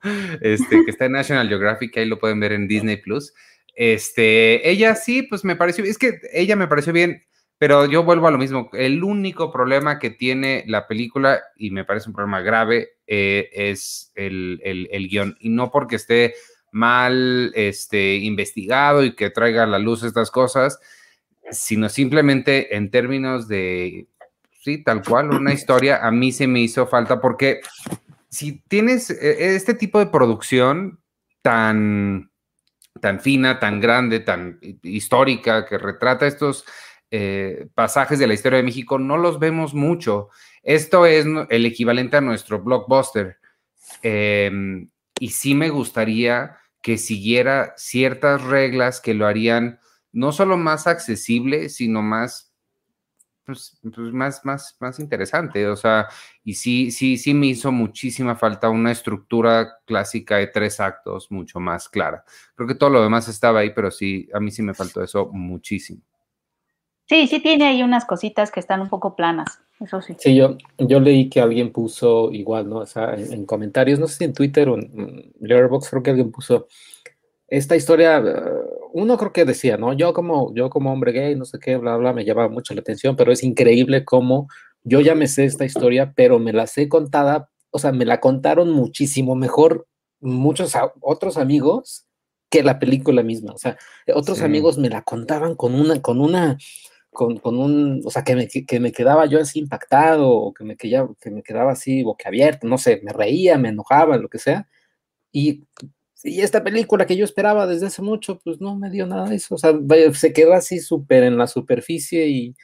[0.40, 3.32] este, que está en National Geographic, ahí lo pueden ver en Disney Plus.
[3.74, 7.24] Este, ella sí, pues me pareció, es que ella me pareció bien,
[7.56, 8.70] pero yo vuelvo a lo mismo.
[8.72, 14.12] El único problema que tiene la película, y me parece un problema grave, eh, es
[14.14, 15.36] el, el, el, guion.
[15.40, 16.34] Y no porque esté
[16.72, 20.78] mal este, investigado y que traiga a la luz estas cosas,
[21.50, 24.08] sino simplemente en términos de,
[24.62, 27.60] sí, tal cual, una historia, a mí se me hizo falta porque
[28.28, 31.00] si tienes eh, este tipo de producción
[31.42, 32.30] tan,
[33.00, 36.64] tan fina, tan grande, tan histórica, que retrata estos
[37.10, 40.28] eh, pasajes de la historia de México no los vemos mucho.
[40.62, 43.38] Esto es el equivalente a nuestro blockbuster.
[44.02, 44.86] Eh,
[45.18, 49.80] y sí me gustaría que siguiera ciertas reglas que lo harían
[50.12, 52.52] no solo más accesible, sino más,
[53.44, 55.66] pues, pues, más, más, más interesante.
[55.68, 56.08] O sea,
[56.44, 61.60] y sí, sí, sí me hizo muchísima falta una estructura clásica de tres actos mucho
[61.60, 62.24] más clara.
[62.54, 65.28] Creo que todo lo demás estaba ahí, pero sí, a mí sí me faltó eso
[65.32, 66.02] muchísimo.
[67.06, 70.14] Sí, sí tiene ahí unas cositas que están un poco planas, eso sí.
[70.16, 72.76] Sí, yo, yo leí que alguien puso igual, ¿no?
[72.76, 76.10] O sea, en, en comentarios, no sé si en Twitter o en Letterboxd, creo que
[76.10, 76.68] alguien puso
[77.50, 78.22] esta historia,
[78.92, 79.92] uno creo que decía, ¿no?
[79.92, 82.80] Yo como, yo como hombre gay, no sé qué, bla, bla, me llama mucho la
[82.80, 84.48] atención, pero es increíble cómo
[84.82, 88.20] yo ya me sé esta historia, pero me la sé contada, o sea, me la
[88.20, 89.86] contaron muchísimo mejor
[90.20, 92.06] muchos otros amigos
[92.50, 93.52] que la película misma.
[93.52, 93.78] O sea,
[94.14, 94.44] otros sí.
[94.44, 96.58] amigos me la contaban con una, con una,
[97.10, 100.64] con, con, un, o sea, que me, que me, quedaba yo así impactado, o que
[100.64, 104.28] me, que, ya, que me quedaba así boquiabierto, no sé, me reía, me enojaba, lo
[104.28, 104.68] que sea.
[105.32, 105.64] Y,
[106.22, 109.36] y esta película que yo esperaba desde hace mucho, pues no me dio nada de
[109.36, 109.54] eso.
[109.54, 109.72] O sea,
[110.12, 112.54] se quedó así súper en la superficie y,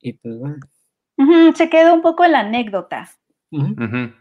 [0.00, 0.56] y pues bueno.
[1.16, 3.10] Uh -huh, se quedó un poco en la anécdota.
[3.50, 3.72] Uh -huh.
[3.72, 4.14] Uh -huh.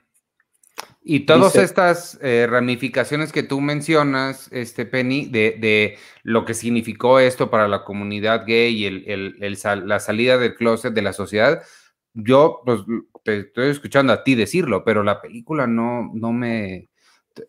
[1.06, 6.54] Y todas Dice, estas eh, ramificaciones que tú mencionas, este Penny, de, de, lo que
[6.54, 10.94] significó esto para la comunidad gay y el, el, el sal, la salida del closet
[10.94, 11.62] de la sociedad,
[12.14, 12.82] yo pues,
[13.26, 16.90] te estoy escuchando a ti decirlo, pero la película no, no me,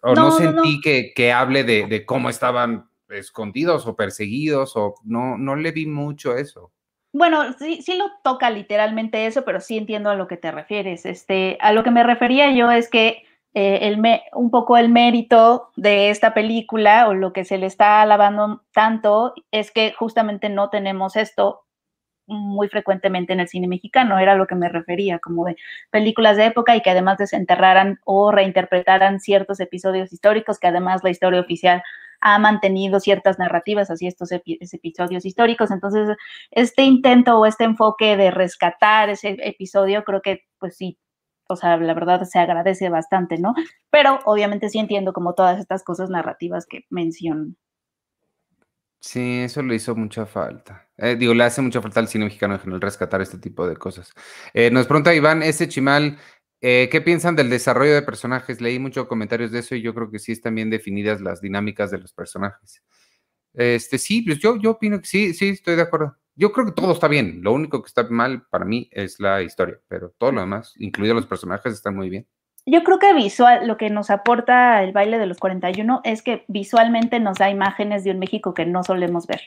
[0.03, 0.81] o no, no sentí no.
[0.83, 5.87] Que, que, hable de, de, cómo estaban escondidos o perseguidos, o no, no le vi
[5.87, 6.73] mucho eso.
[7.13, 11.07] Bueno, sí, sí lo toca literalmente eso, pero sí entiendo a lo que te refieres.
[11.07, 13.23] Este, a lo que me refería yo es que
[13.55, 17.67] eh, el me, un poco el mérito de esta película o lo que se le
[17.67, 21.65] está alabando tanto es que justamente no tenemos esto
[22.27, 25.57] muy frecuentemente en el cine mexicano, era lo que me refería, como de
[25.91, 31.11] películas de época y que además desenterraran o reinterpretaran ciertos episodios históricos, que además la
[31.11, 31.83] historia oficial
[32.21, 35.71] ha mantenido ciertas narrativas así estos epi episodios históricos.
[35.71, 36.17] Entonces,
[36.51, 40.99] este intento o este enfoque de rescatar ese episodio, creo que pues sí
[41.49, 43.55] o sea, la verdad se agradece bastante, ¿no?
[43.91, 47.57] Pero obviamente sí entiendo como todas estas cosas narrativas que mencionan.
[49.07, 50.89] Sí, eso le hizo mucha falta.
[50.97, 53.77] Eh, digo, le hace mucha falta al cine mexicano en general rescatar este tipo de
[53.77, 54.15] cosas.
[54.55, 56.19] Eh, nos pregunta Iván ese Chimal,
[56.63, 58.63] eh, ¿qué piensan del desarrollo de personajes?
[58.63, 61.91] Leí muchos comentarios de eso y yo creo que sí están bien definidas las dinámicas
[61.91, 62.83] de los personajes.
[63.53, 66.17] Este, sí, pues yo, yo opino que sí, sí, estoy de acuerdo.
[66.35, 67.41] Yo creo que todo está bien.
[67.43, 71.17] Lo único que está mal para mí es la historia, pero todo lo demás, incluidos
[71.17, 72.27] los personajes, están muy bien.
[72.67, 76.45] Yo creo que visual, lo que nos aporta el baile de los 41 es que
[76.49, 79.43] visualmente nos da imágenes de un México que no solemos ver.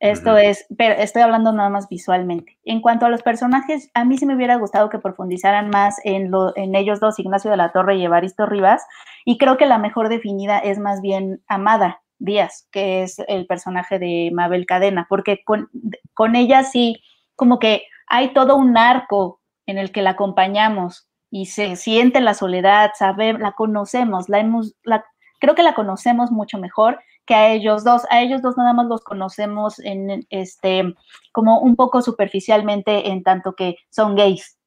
[0.00, 0.44] Esto uh -huh.
[0.50, 2.56] es, pero estoy hablando nada más visualmente.
[2.64, 6.30] En cuanto a los personajes, a mí sí me hubiera gustado que profundizaran más en,
[6.30, 8.84] lo, en ellos dos, Ignacio de la Torre y Evaristo Rivas,
[9.24, 13.98] y creo que la mejor definida es más bien Amada, Díaz, que es el personaje
[13.98, 15.68] de Mabel Cadena, porque con,
[16.14, 17.02] con ella sí,
[17.34, 22.34] como que hay todo un arco en el que la acompañamos y se siente la
[22.34, 25.04] soledad, sabe, la conocemos, la hemos, la,
[25.40, 28.02] creo que la conocemos mucho mejor que a ellos dos.
[28.10, 30.94] A ellos dos nada más los conocemos en este,
[31.32, 34.58] como un poco superficialmente en tanto que son gays.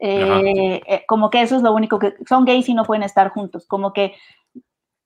[0.00, 3.30] Eh, eh, como que eso es lo único que son gays y no pueden estar
[3.30, 4.14] juntos, como que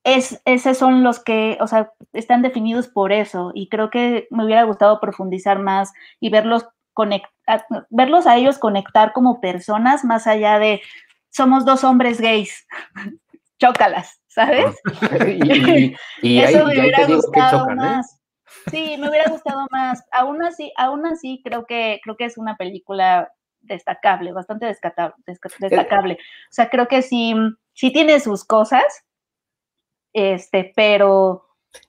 [0.05, 4.47] es, esos son los que, o sea, están definidos por eso y creo que me
[4.47, 6.67] hubiera gustado profundizar más y verlos
[7.91, 10.81] verlos a ellos conectar como personas más allá de
[11.31, 12.67] somos dos hombres gays,
[13.59, 14.75] chócalas, ¿sabes?
[16.23, 17.75] y, eso me hubiera gustado ¿eh?
[17.75, 18.21] más.
[18.71, 20.03] Sí, me hubiera gustado más.
[20.13, 23.31] Aún así, aún así creo que creo que es una película
[23.67, 26.15] destacable, bastante destacable.
[26.15, 27.35] O sea, creo que sí,
[27.75, 29.05] sí tiene sus cosas,
[30.13, 31.45] este, pero...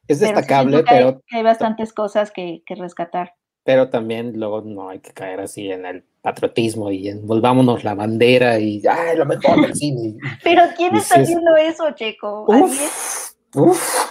[0.08, 1.22] Es destacable, pero...
[1.32, 3.34] Hay, bastantes cosas que, rescatar.
[3.68, 7.96] Pero también luego no hay que caer así en el patriotismo y en volvámonos la
[7.96, 10.16] bandera y ¡ay, lo mejor del cine!
[10.46, 12.46] Pero ¿quién está haciendo eso, Checo?
[12.48, 14.06] Uf, uf.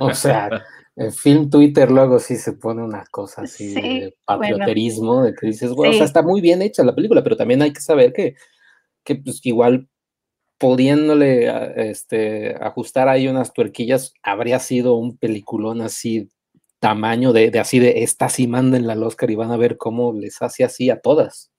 [0.00, 0.64] O sea,
[0.96, 5.70] el film Twitter luego sí se pone una cosa así de patrioterismo, de que dices,
[5.70, 8.34] bueno, o sea, está muy bien hecha la película, pero también hay que saber que,
[9.04, 9.88] que pues, igual
[10.58, 11.48] pudiéndole
[11.92, 16.28] este, ajustar ahí unas tuerquillas, habría sido un peliculón así,
[16.80, 20.40] tamaño de, así de, esta sí mándenla al Oscar y van a ver cómo les
[20.42, 21.50] hace así a todas.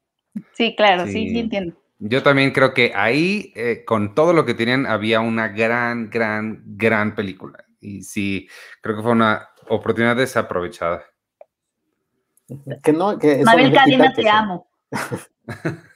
[0.53, 1.75] Sí, claro, sí, sí, entiendo.
[1.99, 6.63] Yo también creo que ahí, eh, con todo lo que tenían, había una gran, gran,
[6.65, 8.47] gran película y sí,
[8.81, 11.03] creo que fue una oportunidad desaprovechada.
[12.83, 14.67] Que no, que Mabel Cadena, te amo.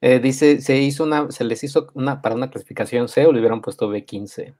[0.00, 3.38] Eh, dice, se hizo una, se les hizo una, para una clasificación C o le
[3.38, 4.54] hubieran puesto B15.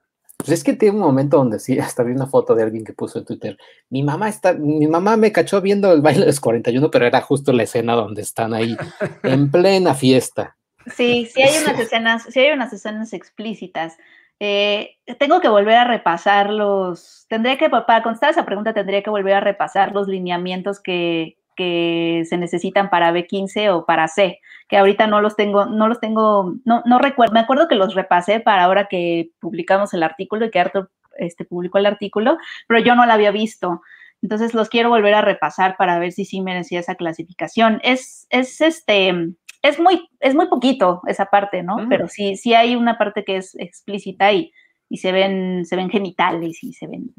[0.45, 2.93] Pues es que tiene un momento donde sí, hasta vi una foto de alguien que
[2.93, 3.57] puso en Twitter,
[3.89, 7.21] mi mamá está, mi mamá me cachó viendo el baile de los 41, pero era
[7.21, 8.77] justo la escena donde están ahí,
[9.23, 10.55] en plena fiesta.
[10.95, 13.97] Sí, sí hay unas escenas, sí hay unas escenas explícitas.
[14.39, 19.09] Eh, tengo que volver a repasar los, tendría que, para contestar esa pregunta, tendría que
[19.09, 25.07] volver a repasar los lineamientos que, se necesitan para B15 o para C, que ahorita
[25.07, 28.63] no los tengo, no los tengo, no, no recuerdo, me acuerdo que los repasé para
[28.63, 32.37] ahora que publicamos el artículo y que Arthur este, publicó el artículo,
[32.67, 33.81] pero yo no lo había visto.
[34.21, 37.79] Entonces los quiero volver a repasar para ver si sí merecía esa clasificación.
[37.83, 39.13] Es, es este,
[39.61, 41.77] es muy, es muy poquito esa parte, ¿no?
[41.77, 41.89] Mm.
[41.89, 44.51] Pero sí, sí hay una parte que es explícita y,
[44.89, 47.13] y se ven, se ven genitales y se ven.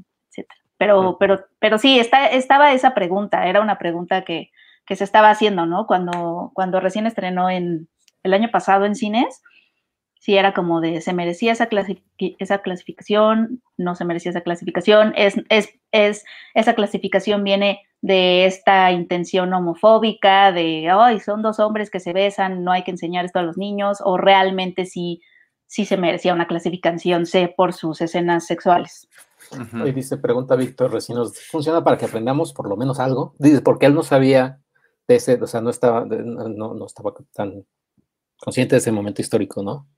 [0.79, 4.51] Pero, pero, pero sí, está, estaba esa pregunta, era una pregunta que,
[4.87, 5.87] que se estaba haciendo, ¿no?
[5.87, 7.89] Cuando, cuando recién estrenó en
[8.23, 9.43] el año pasado en cines,
[10.19, 11.69] sí era como de, ¿se merecía esa,
[12.19, 13.63] esa clasificación?
[13.77, 15.13] ¿No se merecía esa clasificación?
[15.17, 21.91] Es, es, es, esa clasificación viene de esta intención homofóbica, de, ay, son dos hombres
[21.91, 25.23] que se besan, no hay que enseñar esto a los niños, o realmente sí,
[25.67, 29.09] sí se merecía una clasificación C por sus escenas sexuales.
[29.85, 33.35] Y dice, pregunta Víctor Recinos, ¿funciona para que aprendamos por lo menos algo?
[33.39, 34.61] Dice, porque él no sabía
[35.09, 37.65] de ese, o sea, no estaba, no, no estaba tan
[38.39, 39.89] consciente de ese momento histórico, ¿no?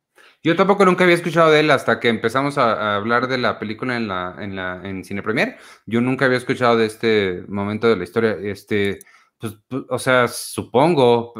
[0.43, 3.97] Yo tampoco nunca había escuchado de él hasta que empezamos a, hablar de la película
[3.97, 5.57] en la, en la en Cine Premier.
[5.87, 8.37] Yo nunca había escuchado de este momento de la historia.
[8.41, 9.01] Este,
[9.39, 11.35] pues, pues o sea, supongo.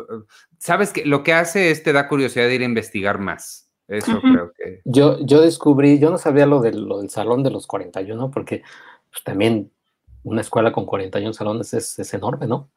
[0.59, 3.68] Sabes que lo que hace es te da curiosidad de ir a investigar más.
[3.89, 4.83] Eso creo que.
[4.85, 8.63] Yo, yo descubrí, yo no sabía lo, de, lo del salón de los 41, porque
[9.11, 9.73] pues, también
[10.23, 12.71] una escuela con 41 salones es, es enorme, ¿no?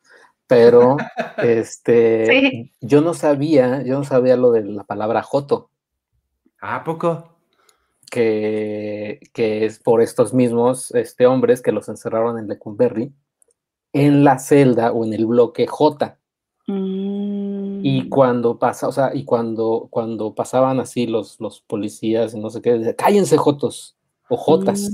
[0.48, 0.98] Pero
[1.38, 5.70] este, yo no sabía, yo no sabía lo de la palabra joto.
[6.62, 7.38] ¿A poco?
[8.10, 13.14] Que, que, es por estos mismos este, hombres que los encerraron en Lecumberri
[13.94, 16.18] en la celda o en el bloque J.
[17.82, 18.10] Y mm.
[18.10, 22.62] cuando pasa, o sea, y cuando, cuando pasaban así los, los policías y no sé
[22.62, 23.96] qué, decían, cállense Jotos
[24.30, 24.90] o Jotas.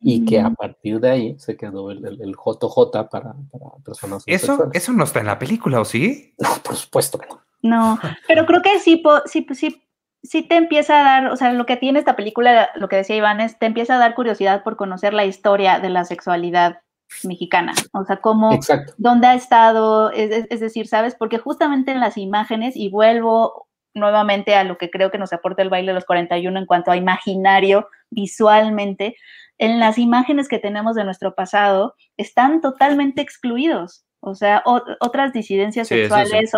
[0.00, 0.56] Y que a mm.
[0.56, 4.22] partir de ahí se quedó el, el, JJ para, para personas.
[4.26, 6.34] ¿Eso, ¿Eso no está en la película, o sí?
[6.38, 7.40] No, por supuesto que no.
[7.60, 9.82] No, pero creo que sí, sí, sí
[10.22, 13.16] sí te empieza a dar, o sea, lo que tiene esta película, lo que decía
[13.16, 16.80] Iván, es te empieza a dar curiosidad por conocer la historia de la sexualidad
[17.24, 18.58] mexicana, o sea, cómo,
[18.96, 21.14] dónde ha estado, es, decir, ¿sabes?
[21.14, 25.62] Porque justamente en las imágenes, y vuelvo nuevamente a lo que creo que nos aporta
[25.62, 29.16] el baile de los 41 en cuanto a imaginario visualmente,
[29.58, 34.04] en las imágenes que tenemos de nuestro pasado están totalmente excluidos.
[34.20, 36.50] O sea, otras disidencias sexuales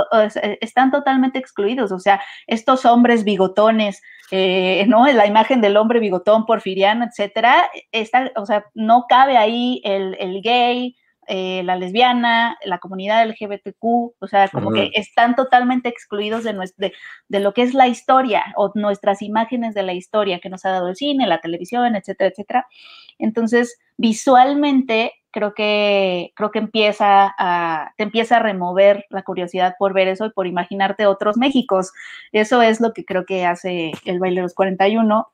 [0.60, 1.92] están totalmente excluidos.
[1.92, 5.06] O sea, estos hombres bigotones, eh, ¿no?
[5.06, 10.96] La imagen del hombre bigotón porfiriano, etcétera, está, o sea, no cabe ahí el, gay,
[11.32, 16.92] eh, la lesbiana, la comunidad LGBTQ, o sea, como que están totalmente excluidos de, de,
[17.28, 20.70] de, lo que es la historia o nuestras imágenes de la historia que nos ha
[20.70, 22.66] dado el cine, la televisión, etcétera, etcétera.
[23.20, 29.94] Entonces, visualmente, creo que, creo que empieza a, te empieza a remover la curiosidad por
[29.94, 31.92] ver eso y por imaginarte otros Méxicos.
[32.32, 35.32] Eso es lo que creo que hace el baile de los 41,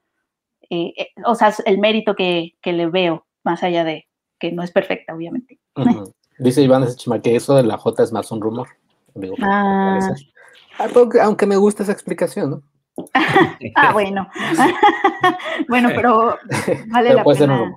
[0.68, 4.06] eh, eh, o sea, el mérito que, que le veo, más allá de,
[4.38, 5.58] que no es perfecta, obviamente.
[6.38, 6.86] Dice Iván
[7.22, 8.68] que eso de la J es más un rumor.
[9.42, 9.98] Ah.
[10.78, 10.88] Ah,
[11.22, 12.62] aunque me gusta esa explicación, ¿no?
[13.74, 14.28] ah, bueno.
[15.68, 16.38] bueno, pero
[16.88, 17.76] vale la pena.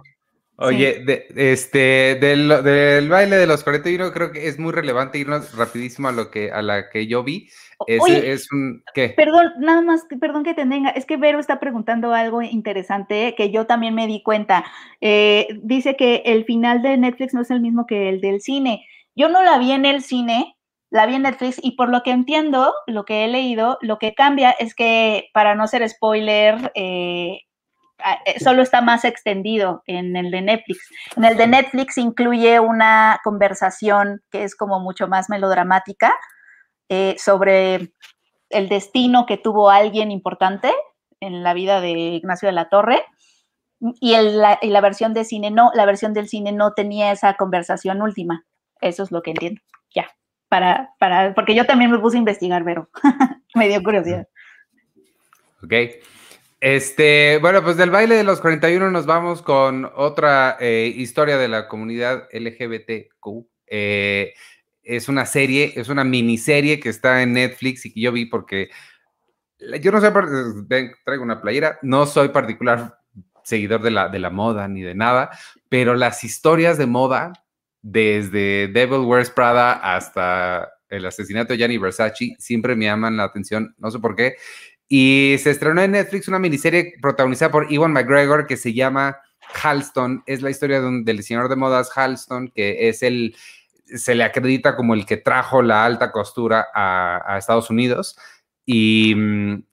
[0.62, 6.10] Oye, este, del, del, baile de los 41 creo que es muy relevante irnos rapidísimo
[6.10, 7.50] a lo que a la que yo vi.
[7.88, 9.10] Es, es un ¿qué?
[9.10, 10.90] Perdón, nada más, perdón que te tenga.
[10.90, 14.66] Es que Vero está preguntando algo interesante que yo también me di cuenta.
[15.00, 18.86] Eh, dice que el final de Netflix no es el mismo que el del cine.
[19.16, 20.58] Yo no la vi en el cine,
[20.90, 24.14] la vi en Netflix y por lo que entiendo, lo que he leído, lo que
[24.14, 27.44] cambia es que, para no ser spoiler, eh,
[28.40, 30.90] solo está más extendido en el de Netflix.
[31.16, 36.14] En el de Netflix incluye una conversación que es como mucho más melodramática
[36.90, 37.94] eh, sobre
[38.50, 40.72] el destino que tuvo alguien importante
[41.20, 43.04] en la vida de Ignacio de la Torre.
[43.80, 48.02] Y, la, la, versión de cine no, la versión del cine no tenía esa conversación
[48.02, 48.46] última.
[48.82, 49.62] Eso es lo que entiendo.
[49.96, 50.10] Ya,
[50.50, 52.90] para, para, porque yo también me puse a investigar, pero
[53.56, 54.28] me dio curiosidad.
[55.64, 55.74] Ok.
[56.62, 61.48] Este, bueno, pues del baile de los 41 nos vamos con otra eh, historia de
[61.48, 63.48] la comunidad LGBTQ.
[63.68, 64.34] Eh,
[64.84, 68.70] es una serie, es una miniserie que está en Netflix y que yo vi porque
[69.82, 70.12] yo no sé,
[71.06, 72.98] traigo una playera, no soy particular
[73.44, 75.30] seguidor de la, de la moda ni de nada,
[75.70, 77.34] pero las historias de moda,
[77.82, 83.76] desde Devil Wears Prada hasta el asesinato de Gianni Versace, siempre me llaman la atención,
[83.78, 84.36] no sé por qué.
[84.92, 89.20] Y se estrenó en Netflix una miniserie protagonizada por Iwan McGregor que se llama
[89.62, 90.24] Halston.
[90.26, 93.36] Es la historia de del diseñador de modas Halston, que es el,
[93.86, 98.18] se le acredita como el que trajo la alta costura a, Estados Unidos.
[98.66, 99.16] Y,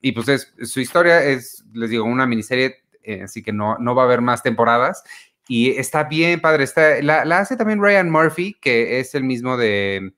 [0.02, 3.94] y, pues es, su historia es, les digo, una miniserie, eh, así que no, no
[3.94, 5.02] va a haber más temporadas.
[5.48, 6.64] Y está bien padre.
[6.64, 10.12] Está, la, hace también Ryan Murphy, que es el mismo de,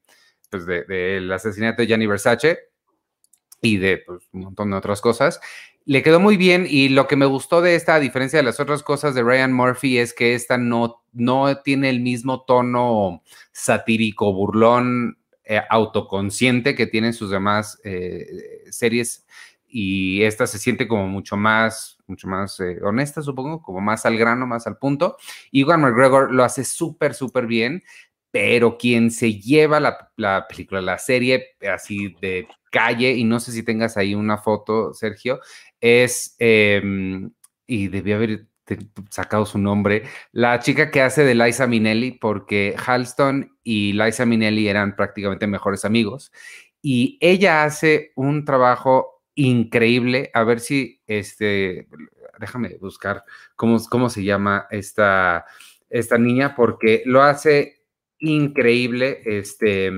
[0.50, 2.68] pues de, asesinato de Gianni Versace
[3.60, 5.40] y de pues, un montón de otras cosas.
[5.84, 8.60] Le quedó muy bien y lo que me gustó de esta, a diferencia de las
[8.60, 14.32] otras cosas de Ryan Murphy, es que esta no, no tiene el mismo tono satírico,
[14.34, 19.26] burlón, eh, autoconsciente que tienen sus demás eh, series
[19.66, 24.18] y esta se siente como mucho más, mucho más eh, honesta, supongo, como más al
[24.18, 25.16] grano, más al punto.
[25.52, 27.82] Iwan McGregor lo hace súper, súper bien
[28.30, 33.52] pero quien se lleva la, la, película, la serie así de calle, y no sé
[33.52, 35.40] si tengas ahí una foto, Sergio,
[35.80, 37.30] es, em,
[37.66, 38.46] y debía haber
[39.10, 40.02] sacado su nombre,
[40.32, 45.84] la chica que hace de Liza Minnelli, porque Halston y Liza Minnelli eran prácticamente mejores
[45.84, 46.32] amigos,
[46.82, 51.88] y ella hace un trabajo increíble, a ver si, este,
[52.38, 53.24] déjame buscar
[53.56, 55.44] cómo, cómo se llama esta,
[55.88, 57.84] esta niña, porque lo hace
[58.18, 59.92] increíble, este,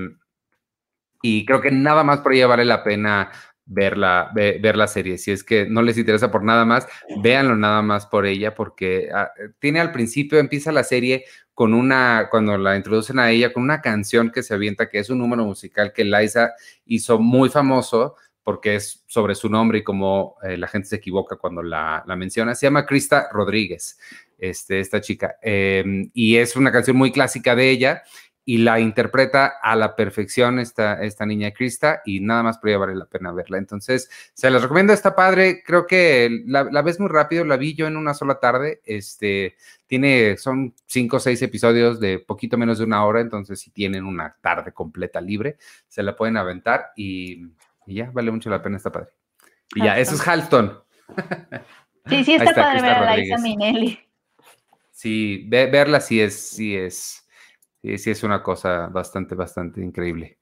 [1.21, 3.31] y creo que nada más por ella vale la pena
[3.65, 5.17] ver la, ver, la serie.
[5.17, 6.87] Si es que no les interesa por nada más,
[7.21, 12.27] véanlo nada más por ella, porque ah, tiene al principio, empieza la serie con una,
[12.29, 15.45] cuando la introducen a ella, con una canción que se avienta, que es un número
[15.45, 16.51] musical que Liza
[16.85, 21.35] hizo muy famoso, porque es sobre su nombre y como eh, la gente se equivoca
[21.35, 22.55] cuando la, la, menciona.
[22.55, 23.99] Se llama Krista Rodríguez,
[24.37, 28.03] este, esta chica, em, y es una canción muy clásica de ella
[28.51, 32.79] y la interpreta a la perfección esta, esta niña Krista y nada más por ella
[32.79, 33.57] vale la pena verla.
[33.57, 37.87] Entonces, se las recomiendo, está padre, creo que la, ves muy rápido, la vi yo
[37.87, 39.55] en una sola tarde, este,
[39.87, 44.03] tiene, son cinco o seis episodios de poquito menos de una hora, entonces si tienen
[44.03, 45.55] una tarde completa libre,
[45.87, 47.45] se la pueden aventar y,
[47.87, 49.11] ya, vale mucho la pena, está padre.
[49.75, 50.77] Y ya, eso es Halston.
[52.09, 53.99] Sí, sí, está, padre ver a Liza Minelli.
[54.89, 57.20] Sí, verla sí es, sí es
[57.81, 60.37] Sí, sí, es una cosa bastante, bastante increíble.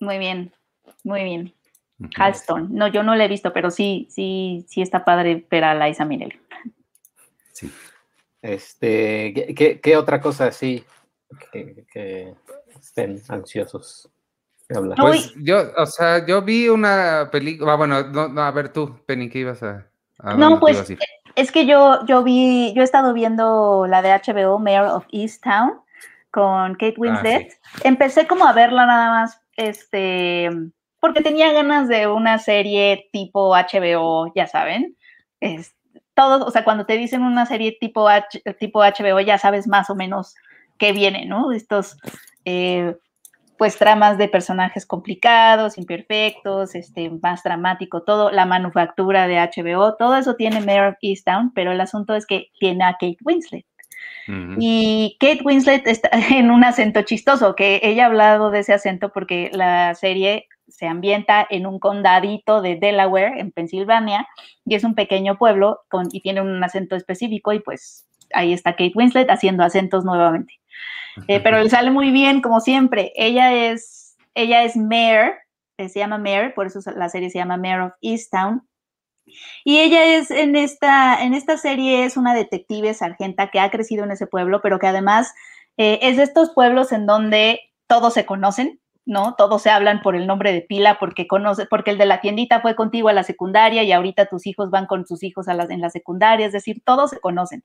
[0.00, 0.54] Muy bien,
[1.04, 1.54] muy bien.
[2.16, 2.68] Halston.
[2.70, 6.04] No, yo no la he visto, pero sí, sí, sí está padre ver a Liza
[6.04, 6.40] Minnelli.
[7.52, 7.70] Sí.
[8.40, 9.34] Este,
[9.82, 10.84] ¿qué, otra cosa así
[11.52, 12.34] que,
[12.80, 14.08] estén ansiosos
[14.68, 14.98] de hablar?
[14.98, 19.28] Pues yo, o sea, yo vi una película, ah, bueno, no, a ver tú, Penny,
[19.28, 19.90] ¿qué ibas a,
[20.36, 20.84] No, pues
[21.34, 25.80] es que yo, yo vi, yo he estado viendo la de HBO, Mayor of Easttown,
[26.38, 27.52] con Kate Winslet.
[27.82, 30.48] Empecé como a verla nada más, este,
[31.00, 34.96] porque tenía ganas de una serie tipo HBO, ya saben.
[35.40, 35.74] Es,
[36.14, 38.06] todo, o sea, cuando te dicen una serie tipo,
[38.60, 40.36] tipo HBO, ya sabes más o menos
[40.78, 41.50] qué viene, ¿no?
[41.50, 41.96] Estos,
[42.44, 42.94] eh,
[43.56, 50.14] pues, tramas de personajes complicados, imperfectos, este, más dramático, todo, la manufactura de HBO, todo
[50.14, 53.66] eso tiene Mayor of Easttown, pero el asunto es que tiene a Kate Winslet.
[54.58, 59.10] Y Kate Winslet está en un acento chistoso, que ella ha hablado de ese acento
[59.10, 64.28] porque la serie se ambienta en un condadito de Delaware, en Pensilvania,
[64.66, 68.72] y es un pequeño pueblo con, y tiene un acento específico, y pues ahí está
[68.72, 70.54] Kate Winslet haciendo acentos nuevamente.
[71.26, 73.12] Eh, pero le sale muy bien, como siempre.
[73.16, 75.32] Ella es, ella es Mayor,
[75.78, 78.67] eh, se llama Mayor, por eso la serie se llama Mayor of Easttown,
[79.64, 84.04] y ella es en esta, en esta serie es una detective sargenta que ha crecido
[84.04, 85.34] en ese pueblo, pero que además
[85.76, 89.34] eh, es de estos pueblos en donde todos se conocen, ¿no?
[89.38, 92.60] Todos se hablan por el nombre de pila porque conoce, porque el de la tiendita
[92.60, 95.70] fue contigo a la secundaria y ahorita tus hijos van con sus hijos a las,
[95.70, 97.64] en la secundaria, es decir, todos se conocen.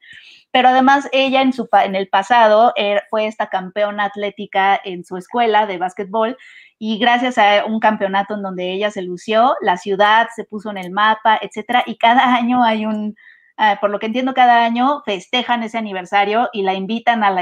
[0.52, 5.18] Pero además ella en, su, en el pasado eh, fue esta campeona atlética en su
[5.18, 6.38] escuela de básquetbol
[6.86, 10.78] y gracias a un campeonato en donde ella se lució, la ciudad se puso en
[10.78, 13.16] el mapa, etcétera, y cada año hay un,
[13.56, 17.38] Ah, por lo que entiendo, cada año festejan ese aniversario y la invitan al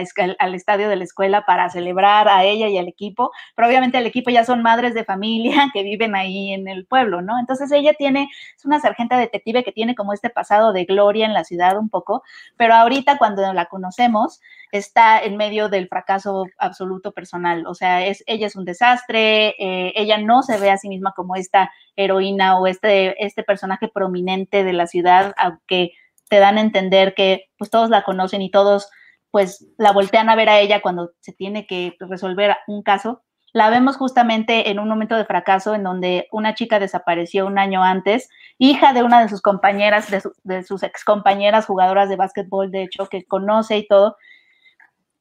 [0.56, 4.30] estadio de la escuela para celebrar a ella y al equipo, pero obviamente el equipo
[4.30, 7.39] ya son madres de familia que viven ahí en el pueblo, ¿no?
[7.39, 8.28] Entonces ella tiene,
[8.58, 11.89] es una sargenta detective que tiene como este pasado de gloria en la ciudad un
[11.89, 12.24] poco,
[12.58, 14.42] pero ahorita cuando la conocemos
[14.72, 19.94] está en medio del fracaso absoluto personal, o sea, es, ella es un desastre, eh,
[19.96, 24.64] ella no se ve a sí misma como esta heroína o este, este personaje prominente
[24.64, 25.92] de la ciudad, aunque
[26.30, 28.90] te dan a entender que pues todos la conocen y todos
[29.32, 33.24] pues la voltean a ver a ella cuando se tiene que resolver un caso.
[33.54, 37.84] La vemos justamente en un momento de fracaso en donde una chica desapareció un año
[37.84, 40.08] antes, hija de una de sus compañeras,
[40.44, 44.16] de, sus ex compañeras jugadoras de básquetbol, de hecho, que conoce y todo,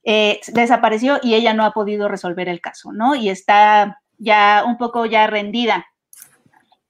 [0.05, 3.15] eh, desapareció y ella no ha podido resolver el caso, ¿no?
[3.15, 5.87] Y está ya un poco ya rendida.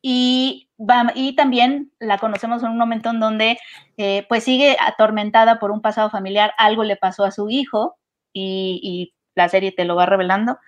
[0.02, 0.70] Y
[1.14, 3.58] y también la conocemos en un momento en donde
[3.96, 7.96] eh, pues sigue atormentada por un pasado familiar, algo le pasó a su hijo
[8.32, 10.58] y, la serie te lo va revelando.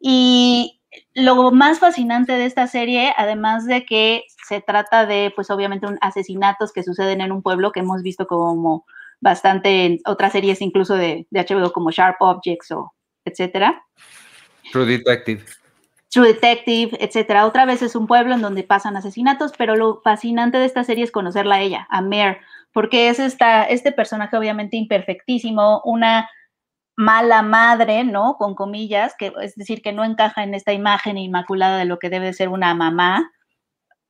[0.00, 0.80] Y
[1.14, 5.98] lo más fascinante de esta serie, además de que se trata de, pues obviamente, un
[6.00, 8.86] asesinatos que suceden en un pueblo que hemos visto como
[9.20, 12.92] bastante en otras series, incluso de, de HBO como Sharp Objects o
[13.24, 13.82] etcétera.
[14.72, 15.44] True Detective.
[16.10, 17.46] True Detective, etcétera.
[17.46, 21.04] Otra vez es un pueblo en donde pasan asesinatos, pero lo fascinante de esta serie
[21.04, 22.40] es conocerla a ella, a Mare,
[22.72, 26.28] porque es esta, este personaje obviamente imperfectísimo, una
[26.96, 28.36] mala madre, ¿no?
[28.38, 32.10] Con comillas, que es decir, que no encaja en esta imagen inmaculada de lo que
[32.10, 33.30] debe ser una mamá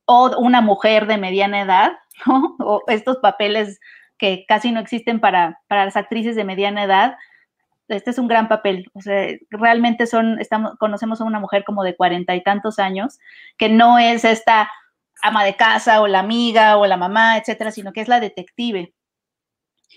[0.05, 1.91] o una mujer de mediana edad,
[2.25, 2.55] ¿no?
[2.59, 3.79] O estos papeles
[4.19, 7.17] que casi no existen para, para las actrices de mediana edad,
[7.87, 8.91] este es un gran papel.
[8.93, 13.19] O sea, realmente son, estamos, conocemos a una mujer como de cuarenta y tantos años,
[13.57, 14.69] que no es esta
[15.21, 18.93] ama de casa o la amiga o la mamá, etcétera, sino que es la detective.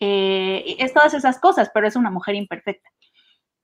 [0.00, 2.88] Eh, es todas esas cosas, pero es una mujer imperfecta.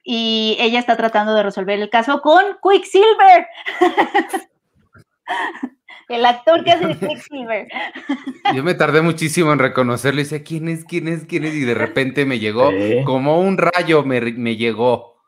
[0.04, 3.46] Y ella está tratando de resolver el caso con Quicksilver.
[6.08, 7.68] El actor que hace Quicksilver.
[8.54, 10.84] Yo me tardé muchísimo en reconocerlo y decía, ¿quién es?
[10.84, 11.26] ¿Quién es?
[11.26, 11.54] ¿Quién es?
[11.54, 12.70] Y de repente me llegó,
[13.04, 15.18] como un rayo me, llegó.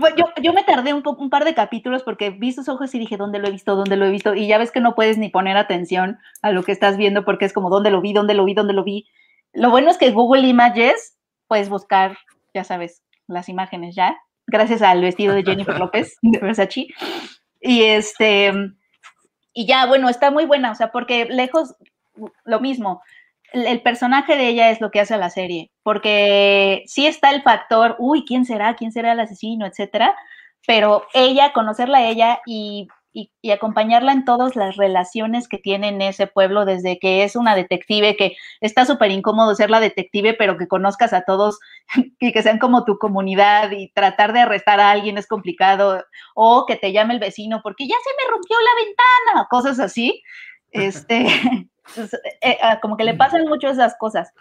[0.00, 2.98] Pues yo, yo, me tardé un, un, par de capítulos porque vi sus ojos y
[2.98, 3.76] dije, ¿dónde lo he visto?
[3.76, 4.34] ¿Dónde lo he visto?
[4.34, 7.44] Y ya ves que no puedes ni poner atención a lo que estás viendo porque
[7.44, 8.14] es como, ¿dónde lo vi?
[8.14, 8.54] ¿Dónde lo vi?
[8.54, 9.06] ¿Dónde lo vi?
[9.52, 12.16] Lo bueno es que Google Images puedes buscar,
[12.54, 14.16] ya sabes, las imágenes ya,
[14.46, 16.86] gracias al vestido de Jennifer López de Versace.
[17.60, 18.52] Y este,
[19.52, 21.74] y ya, bueno, está muy buena, o sea, porque lejos,
[22.44, 23.02] lo mismo,
[23.52, 27.42] el, personaje de ella es lo que hace a la serie, porque sí está el
[27.42, 28.76] factor, uy, ¿quién será?
[28.76, 29.66] ¿Quién será el asesino?
[29.66, 30.14] Etcétera,
[30.66, 36.00] pero ella, conocerla a ella y y, acompañarla en todas las relaciones que tiene en
[36.02, 40.56] ese pueblo, desde que es una detective, que está súper incómodo ser la detective, pero
[40.56, 41.58] que conozcas a todos
[42.20, 46.04] y que sean como tu comunidad y tratar de arrestar a alguien es complicado,
[46.34, 50.22] o que te llame el vecino porque ya se me rompió la ventana, cosas así.
[50.70, 51.26] Este,
[52.40, 54.32] Eh, ah, como que le pasan mucho esas cosas.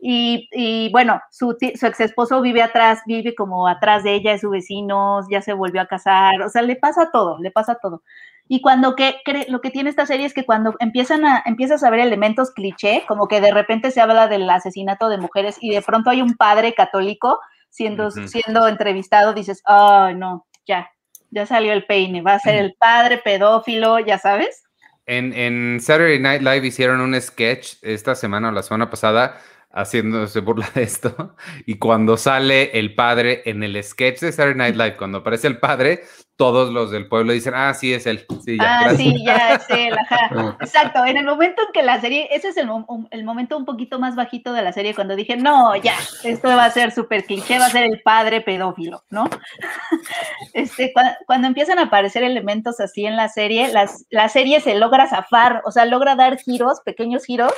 [0.00, 4.50] Y, bueno, su, su, ex esposo vive atrás, vive como atrás de ella, es su
[4.50, 8.02] vecino, ya se volvió a casar, o sea, le pasa todo, le pasa todo.
[8.48, 9.14] Y cuando que,
[9.48, 13.04] lo que tiene esta serie es que cuando empiezan a, empiezas a ver elementos cliché,
[13.06, 16.36] como que de repente se habla del asesinato de mujeres y de pronto hay un
[16.36, 20.90] padre católico, siendo, siendo entrevistado, dices, ay, no, ya,
[21.30, 24.64] ya salió el peine, va a ser el padre pedófilo, ya sabes.
[25.06, 29.40] En, en Saturday Night Live hicieron un sketch esta semana o la semana pasada
[29.72, 31.34] haciéndose burla de esto.
[31.66, 35.58] Y cuando sale el padre en el sketch de Saturday Night Live, cuando aparece el
[35.58, 36.02] padre,
[36.36, 38.26] todos los del pueblo dicen, ah, sí, es él.
[38.44, 38.98] Sí, ya, ah, gracias".
[38.98, 40.18] sí, ya es él, ajá.
[40.34, 40.56] Ah.
[40.60, 42.68] Exacto, en el momento en que la serie, ese es el,
[43.10, 45.94] el momento un poquito más bajito de la serie, cuando dije, no, ya,
[46.24, 49.28] esto va a ser súper cliché, va a ser el padre pedófilo, ¿no?
[50.52, 54.74] Este, cua- cuando empiezan a aparecer elementos así en la serie, las, la serie se
[54.74, 57.52] logra zafar, o sea, logra dar giros, pequeños giros,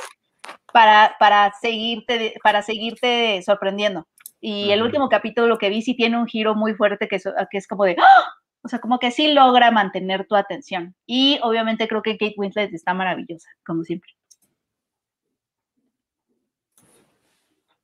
[0.75, 4.05] para, para, seguirte, para seguirte sorprendiendo.
[4.41, 7.57] Y el último capítulo que vi sí tiene un giro muy fuerte que es, que
[7.57, 8.25] es como de, ¡ah!
[8.61, 10.93] o sea, como que sí logra mantener tu atención.
[11.05, 14.11] Y obviamente creo que Kate Winslet está maravillosa, como siempre.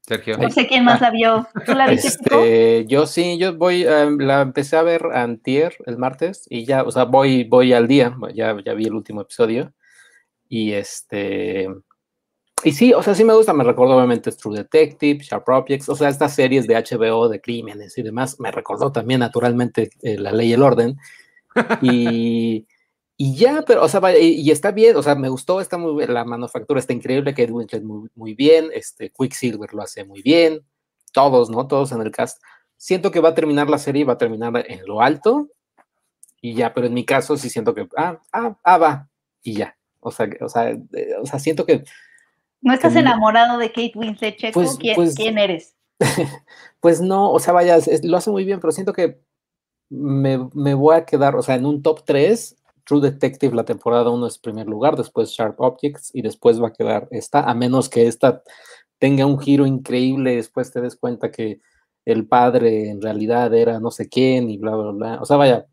[0.02, 0.38] Sergio.
[0.38, 1.48] No sé quién más la vio.
[1.66, 2.10] ¿Tú la viste?
[2.10, 6.84] Este, yo sí, yo voy, em, la empecé a ver antier, el martes, y ya,
[6.84, 9.74] o sea, voy, voy al día, ya, ya vi el último episodio,
[10.50, 11.70] y este,
[12.64, 15.96] y sí, o sea, sí me gusta, me recordó obviamente True Detective, Sharp Objects, o
[15.96, 20.32] sea, estas series de HBO de crímenes y demás, me recordó también naturalmente eh, La
[20.32, 20.98] Ley y el Orden,
[21.82, 22.66] y,
[23.18, 25.96] y ya, pero, o sea, y, y está bien, o sea, me gustó, está muy
[25.96, 30.22] bien, la manufactura está increíble, Kate Winslet muy, muy bien, este, Quicksilver lo hace muy
[30.22, 30.62] bien,
[31.14, 31.68] todos, ¿no?
[31.68, 32.42] Todos en el cast.
[32.78, 35.50] Siento que va a terminar la serie, va a terminar en lo alto
[36.42, 39.10] y ya, pero en mi caso sí siento que, ah, ah, ah, va,
[39.44, 39.78] y ya.
[40.00, 41.84] O sea, que- o sea, eh, o sea, siento que,
[42.62, 44.60] ¿No estás que- enamorado de Kate Winslet, Checo?
[44.60, 45.76] Pues- ¿Quién, pues- quién eres?
[46.80, 49.20] pues no, o sea, vaya, es- lo hace muy bien, pero siento que
[49.90, 54.10] me, me voy a quedar, o sea, en un top 3, True Detective, la temporada
[54.10, 57.90] 1 es primer lugar, después Sharp Objects y después va a quedar esta, a menos
[57.90, 58.42] que esta
[59.00, 61.60] tenga un giro increíble, después te des cuenta que
[62.06, 65.20] el padre en realidad era no sé quién y bla, bla, bla.
[65.22, 65.68] O sea, vaya,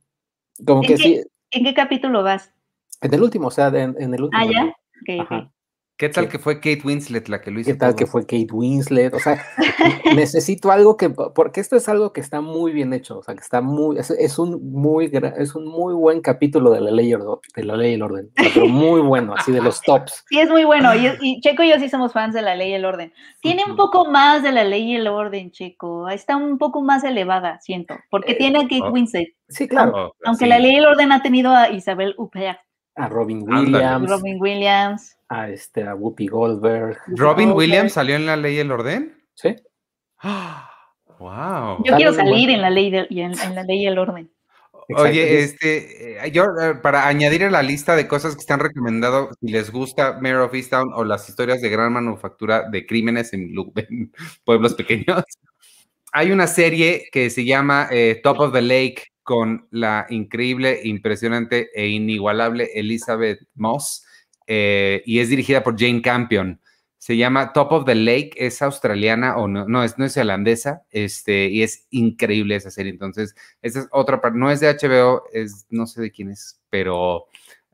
[0.66, 1.02] como ¿En que qué?
[1.02, 1.22] sí,
[1.52, 2.52] ¿En qué capítulo vas?
[3.00, 4.42] en el último, o sea, en, en el último.
[4.42, 4.64] Ah, ya.
[4.64, 4.70] ¿no?
[4.70, 5.20] Ok, ok.
[5.20, 5.52] Ajá.
[5.98, 7.72] ¿Qué tal que fue Kate Winslet la que lo hizo?
[7.72, 7.96] ¿Qué tal todo?
[7.96, 9.12] que fue Kate Winslet?
[9.14, 9.44] O sea,
[10.14, 13.40] necesito algo que, porque esto es algo que está muy bien hecho, o sea, que
[13.40, 17.64] está muy, es, es un muy, es un muy buen capítulo de la ley, de
[17.64, 20.24] la ley y el orden, pero muy bueno, así de los tops.
[20.28, 20.94] Sí, es muy bueno.
[20.94, 23.12] Y, y Checo y yo sí somos fans de la ley y el orden.
[23.40, 26.08] Tiene un poco más de la ley y el orden, Checo.
[26.08, 27.96] Está un poco más elevada, siento.
[28.08, 28.92] Porque Eh, tiene a Kate oh.
[28.92, 29.34] Winslet.
[29.48, 30.48] Sí, claro, Oh, Aunque sí.
[30.48, 32.60] la ley y el orden ha tenido a Isabel Huppert,
[32.94, 33.42] a Robin.
[33.42, 35.17] Williams, Robin Williams.
[35.28, 37.52] A este, a Whoopi Goldberg, ¿Robin.
[37.52, 39.22] Williams salió en la ley y el orden?
[39.34, 39.54] ¿sí?
[41.18, 41.82] ¡Wow!
[41.84, 44.30] Yo quiero salir en la ley de- y en, en la ley y el orden.
[44.90, 48.40] Exacto, Oye, es- este, eh, yo eh, para añadir a la lista de cosas que
[48.40, 52.86] están recomendado, si les gusta Mayor of Easttown o las historias de gran manufactura de
[52.86, 53.52] crímenes en
[54.44, 55.24] pueblos pequeños,
[56.12, 61.68] hay una serie que se llama eh, Top of the Lake con la increíble, impresionante
[61.74, 64.06] e inigualable Elizabeth Moss
[64.50, 66.58] eh, y es dirigida por Jane Campion.
[66.96, 70.82] Se llama Top of the Lake, es australiana o no, no es, no es holandesa,
[70.90, 72.90] este, y es increíble esa serie.
[72.90, 76.60] Entonces, esa es otra parte, no es de HBO, es no sé de quién es,
[76.70, 77.26] pero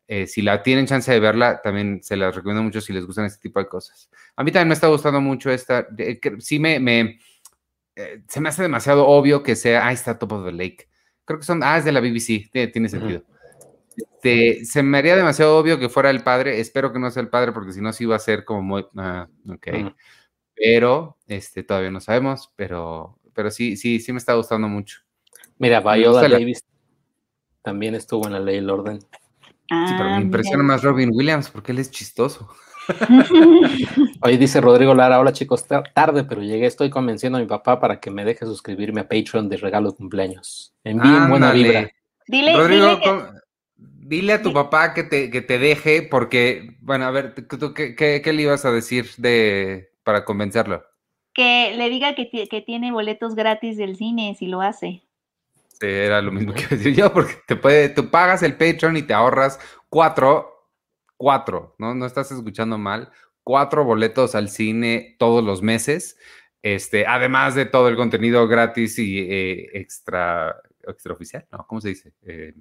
[0.08, 3.24] eh, si la tienen chance de verla, también se las recomiendo mucho si les gustan
[3.24, 4.10] este tipo de cosas.
[4.36, 5.86] A mí también me está gustando mucho esta,
[6.40, 7.18] sí me,
[7.94, 10.88] eh, se me hace demasiado obvio que sea, ahí está Top of the Lake.
[11.24, 13.22] Creo que son, ah, es de la BBC, tiene, sentido.
[13.96, 17.28] Este, se me haría demasiado obvio que fuera el padre, espero que no sea el
[17.28, 19.66] padre porque si no sí va a ser como muy, ah, ok.
[20.56, 25.00] Pero, este, todavía no sabemos, pero, pero sí, sí, sí me está gustando mucho.
[25.58, 26.64] Mira, Viola la- Davis
[27.62, 29.00] también estuvo en la ley y el orden.
[29.00, 30.74] Sí, pero Ah, me impresiona mira.
[30.74, 32.48] más Robin Williams porque él es chistoso.
[34.22, 37.80] Oye, dice Rodrigo Lara, hola chicos, tar- tarde, pero llegué, estoy convenciendo a mi papá
[37.80, 40.74] para que me deje suscribirme a Patreon de regalo de cumpleaños.
[40.84, 41.62] Envíen buena Ándale.
[41.62, 41.90] vibra.
[42.26, 43.26] Dile, Rodrigo, dile que- ¿cómo-
[44.08, 47.94] dile a tu papá que te, que te deje porque, bueno, a ver, ¿tú, qué,
[47.96, 50.84] qué- qué le ibas a decir de, para convencerlo?
[51.32, 55.06] que le diga que, que tiene boletos gratis del cine si lo hace.
[55.68, 58.56] Sí, era lo mismo que iba a decir yo, porque te puede, tú pagas el
[58.56, 60.70] Patreon y te ahorras cuatro,
[61.16, 61.94] cuatro, ¿no?
[61.94, 63.10] No estás escuchando mal,
[63.42, 66.16] cuatro boletos al cine todos los meses,
[66.62, 71.66] este, además de todo el contenido gratis y eh, extra, extraoficial, ¿no?
[71.66, 72.14] ¿Cómo se dice?
[72.22, 72.54] Eh,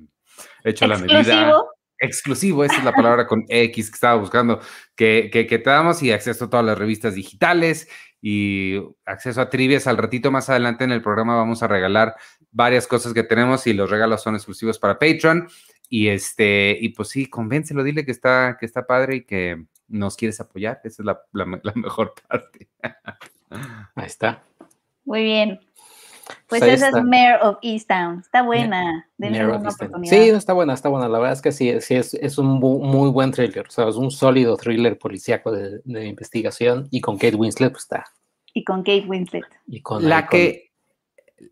[0.63, 1.19] hecho la medida.
[1.19, 1.69] Exclusivo.
[1.99, 4.59] Exclusivo, esa es la palabra con X que estaba buscando,
[4.95, 7.87] que, que, que te damos y acceso a todas las revistas digitales
[8.21, 8.75] y
[9.05, 9.87] acceso a trivias.
[9.87, 12.15] Al ratito más adelante en el programa vamos a regalar
[12.51, 15.47] varias cosas que tenemos y los regalos son exclusivos para Patreon.
[15.87, 20.17] Y este, y pues sí, convéncelo, dile que está, que está padre y que nos
[20.17, 20.81] quieres apoyar.
[20.83, 22.67] Esa es la, la- la mejor parte.
[23.95, 24.43] Ahí está.
[25.05, 25.59] Muy bien.
[26.47, 26.99] Pues, esa está.
[26.99, 28.19] es Mayor of Easttown.
[28.19, 29.07] Está buena.
[29.17, 30.11] Denle una oportunidad.
[30.11, 31.07] Sí, está buena, está buena.
[31.09, 33.65] La verdad es que sí, sí es, es un bu- muy buen thriller.
[33.67, 37.83] O sea, es un sólido thriller policíaco de, de investigación y con Kate Winslet pues
[37.83, 38.05] está.
[38.53, 39.45] Y con Kate Winslet.
[39.67, 40.71] Y con, La con- que,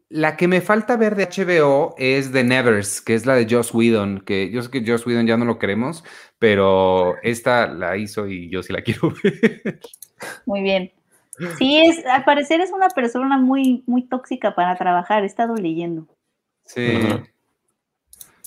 [0.09, 3.73] la que me falta ver de HBO es The Nevers, que es la de Joss
[3.73, 6.03] Whedon, que yo sé que Joss Whedon ya no lo queremos,
[6.39, 9.79] pero esta la hizo y yo sí la quiero ver.
[10.45, 10.91] Muy bien.
[11.57, 15.23] Sí, es, al parecer es una persona muy, muy tóxica para trabajar.
[15.23, 16.07] He estado leyendo.
[16.65, 16.81] Sí.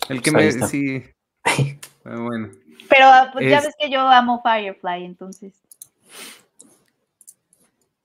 [0.09, 0.49] El que Pues me...
[0.49, 0.69] está.
[0.69, 1.03] Sí.
[2.07, 2.51] Ah, Bueno.
[2.91, 5.55] Pero ah, pues ya Es- ves que yo amo Firefly, entonces.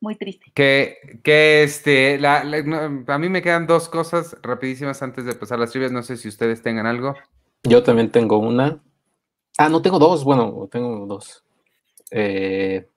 [0.02, 0.46] Muy triste.
[0.54, 5.34] Que, que este, la, la- no, a mí me quedan dos cosas rapidísimas antes de
[5.36, 5.92] pasar las trivias.
[5.92, 7.16] No sé si ustedes tengan algo.
[7.64, 8.80] Yo también tengo una.
[9.58, 10.24] Ah, no tengo dos.
[10.24, 11.44] Bueno, tengo dos.
[12.12, 12.88] Eh,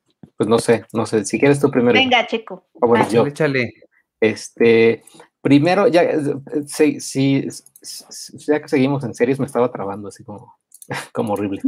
[0.43, 1.25] pues no sé, no sé.
[1.25, 1.95] Si quieres tú primero.
[1.97, 2.65] Venga, Checo.
[2.81, 3.25] Ah, bueno, Ah, yo.
[3.27, 3.73] Échale.
[4.21, 5.05] Este,
[5.41, 6.21] primero, ya, eh,
[6.67, 7.47] sí, sí,
[7.81, 10.57] s- ya que seguimos en series, me estaba trabando así como,
[11.13, 11.61] como horrible.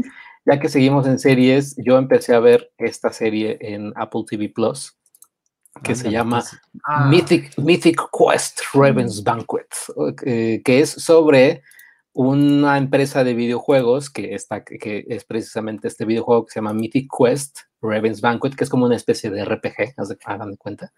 [0.45, 4.97] Ya que seguimos en series, yo empecé a ver esta serie en Apple TV Plus,
[5.85, 6.61] que se llama pues.
[6.85, 9.69] Ah, Mythic, Mythic Quest Raven's Banquet,
[10.27, 11.63] eh, que es sobre
[12.15, 17.11] una empresa de videojuegos que, está, que, es precisamente este videojuego que se llama Mythic
[17.19, 20.93] Quest Raven's Banquet, que es como una especie de RPG, de- hagan de cuenta.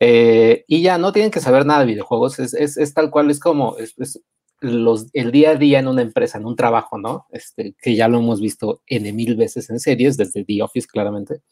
[0.00, 3.30] Eh, y ya no tienen que saber nada de videojuegos, es, es, es tal cual,
[3.30, 4.20] es como es, es
[4.60, 7.26] los, el día a día en una empresa, en un trabajo, ¿no?
[7.30, 11.34] Este, que ya lo hemos visto N mil veces en series, desde The Office, claramente.
[11.36, 11.42] es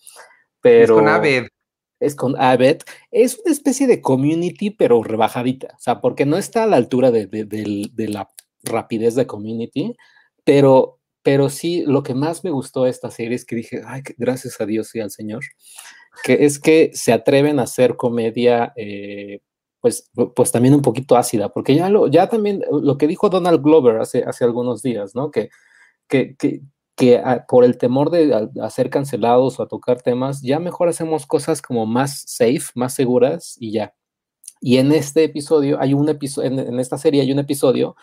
[0.61, 1.46] Pero con Aved.
[2.01, 6.64] es con Abbott, es una especie de community, pero rebajadita, o sea, porque no está
[6.64, 8.28] a la altura de, de- del- de la
[8.69, 9.97] rapidez de community,
[10.45, 14.03] pero, pero sí, lo que más me gustó de esta serie es que dije, ay,
[14.16, 15.43] gracias a Dios y al Señor,
[16.25, 19.41] que es que se atreven a hacer comedia, eh,
[19.81, 23.62] pues, pues también un poquito ácida, porque ya, lo, ya también, lo que dijo Donald
[23.62, 25.31] Glover hace, hace algunos días, ¿no?
[25.31, 25.51] Que,
[26.09, 26.62] que, que,
[26.97, 31.27] que por el temor de a, ser cancelados o a tocar temas, ya mejor hacemos
[31.27, 33.95] cosas como más safe, más seguras y ya.
[34.61, 37.95] Y en este episodio, hay un episodio, en esta serie hay un episodio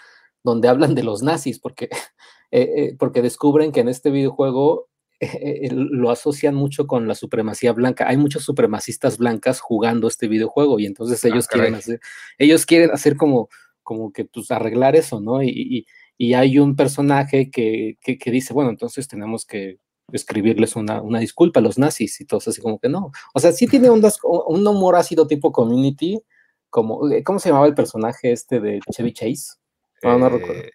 [0.46, 1.90] donde hablan de los nazis, porque,
[2.52, 4.88] eh, eh, porque descubren que en este videojuego
[5.20, 8.08] eh, lo asocian mucho con la supremacía blanca.
[8.08, 12.00] Hay muchos supremacistas blancas jugando este videojuego y entonces Ah, ellos quieren hacer,
[12.38, 13.50] ellos quieren hacer como,
[13.84, 15.42] como que pues arreglar eso, ¿no?
[15.44, 15.86] Y, y-
[16.18, 19.80] y hay un personaje que, que, que dice, bueno, entonces tenemos que
[20.14, 23.12] escribirles una, una disculpa a los nazis y todos así como que no.
[23.34, 26.22] O sea, sí tiene ondas- un humor ácido tipo community,
[26.70, 29.56] como, ¿cómo se llamaba el personaje este de Chevy Chase?
[30.04, 30.62] No, no recuerdo.
[30.62, 30.72] Eh,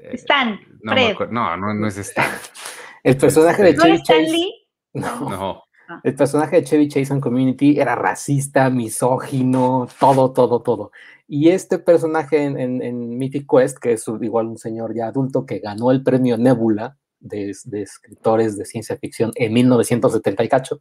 [0.00, 1.14] eh, Stan, no, Fred.
[1.30, 2.30] no, no, no es Stan.
[3.02, 4.30] El personaje de ¿No Chevy es Stan Chase.
[4.32, 4.54] Lee?
[4.92, 5.30] No.
[5.30, 5.62] No.
[6.04, 10.92] El personaje de Chevy Chase en Community era racista, misógino, todo, todo, todo.
[11.26, 15.46] Y este personaje en, en- en Mythic Quest, que es igual un señor ya adulto
[15.46, 20.80] que ganó el premio Nebula de, de escritores de ciencia ficción en 1970 y cacho,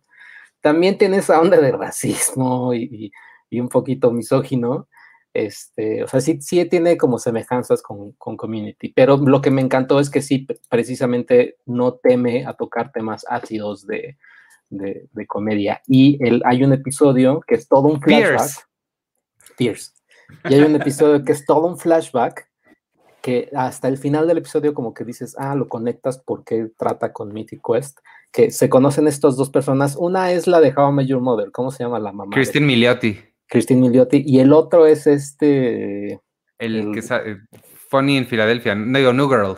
[0.62, 3.12] también tiene esa onda de racismo y, y-
[3.52, 4.89] y un poquito misógino.
[5.34, 9.62] Este, o sea, sí, sí tiene como semejanzas con, con Community, pero lo que me
[9.62, 14.18] encantó es que sí, pre- precisamente no teme a tocar temas ácidos de,
[14.70, 15.82] de, de comedia.
[15.88, 18.68] Y el, hay un episodio que es todo un flashback.
[19.58, 19.92] Pierce.
[20.50, 22.50] Y hay un episodio que es todo un flashback
[23.22, 27.34] que hasta el final del episodio como que dices, ah, lo conectas porque trata con
[27.34, 28.00] Mythic Quest,
[28.32, 29.96] que se conocen estas dos personas.
[29.98, 32.32] Una es la de How I Met Your Mother, ¿cómo se llama la mamá?
[32.32, 33.20] de- Christine Milioti.
[33.50, 34.24] Christine Milioti.
[34.26, 36.14] Y el otro es este,
[36.60, 37.38] El El- que sa- eh,
[37.90, 38.76] Funny en Filadelfia.
[38.76, 39.58] No digo, New Girl.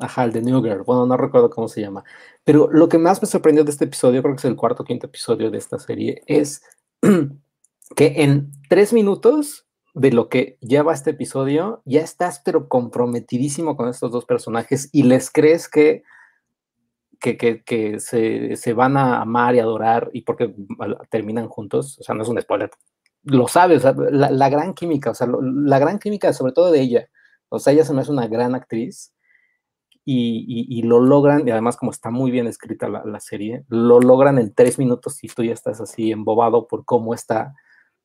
[0.00, 0.82] Ajá, el de New Girl.
[0.82, 2.04] Bueno, no recuerdo cómo se llama.
[2.44, 4.86] Pero lo que más me sorprendió de este episodio, creo que es el cuarto o
[4.86, 6.62] quinto episodio de esta serie, es
[7.96, 13.88] que en tres minutos de lo que lleva este episodio, ya estás pero comprometidísimo con
[13.88, 16.02] estos dos personajes y les crees que,
[17.18, 20.54] que, que- que se, se van a amar y adorar y porque
[21.10, 21.98] terminan juntos.
[22.00, 22.70] O sea, no es un spoiler.
[23.26, 26.52] Lo sabes, o sea, la, la gran química, o sea, lo- la gran química sobre
[26.52, 27.08] todo de ella.
[27.48, 29.12] O sea, ella se me hace una gran actriz
[30.04, 33.64] y, y- y lo logran, y además como está muy bien escrita la, la serie,
[33.68, 37.54] lo logran en tres minutos y tú ya estás así embobado por cómo está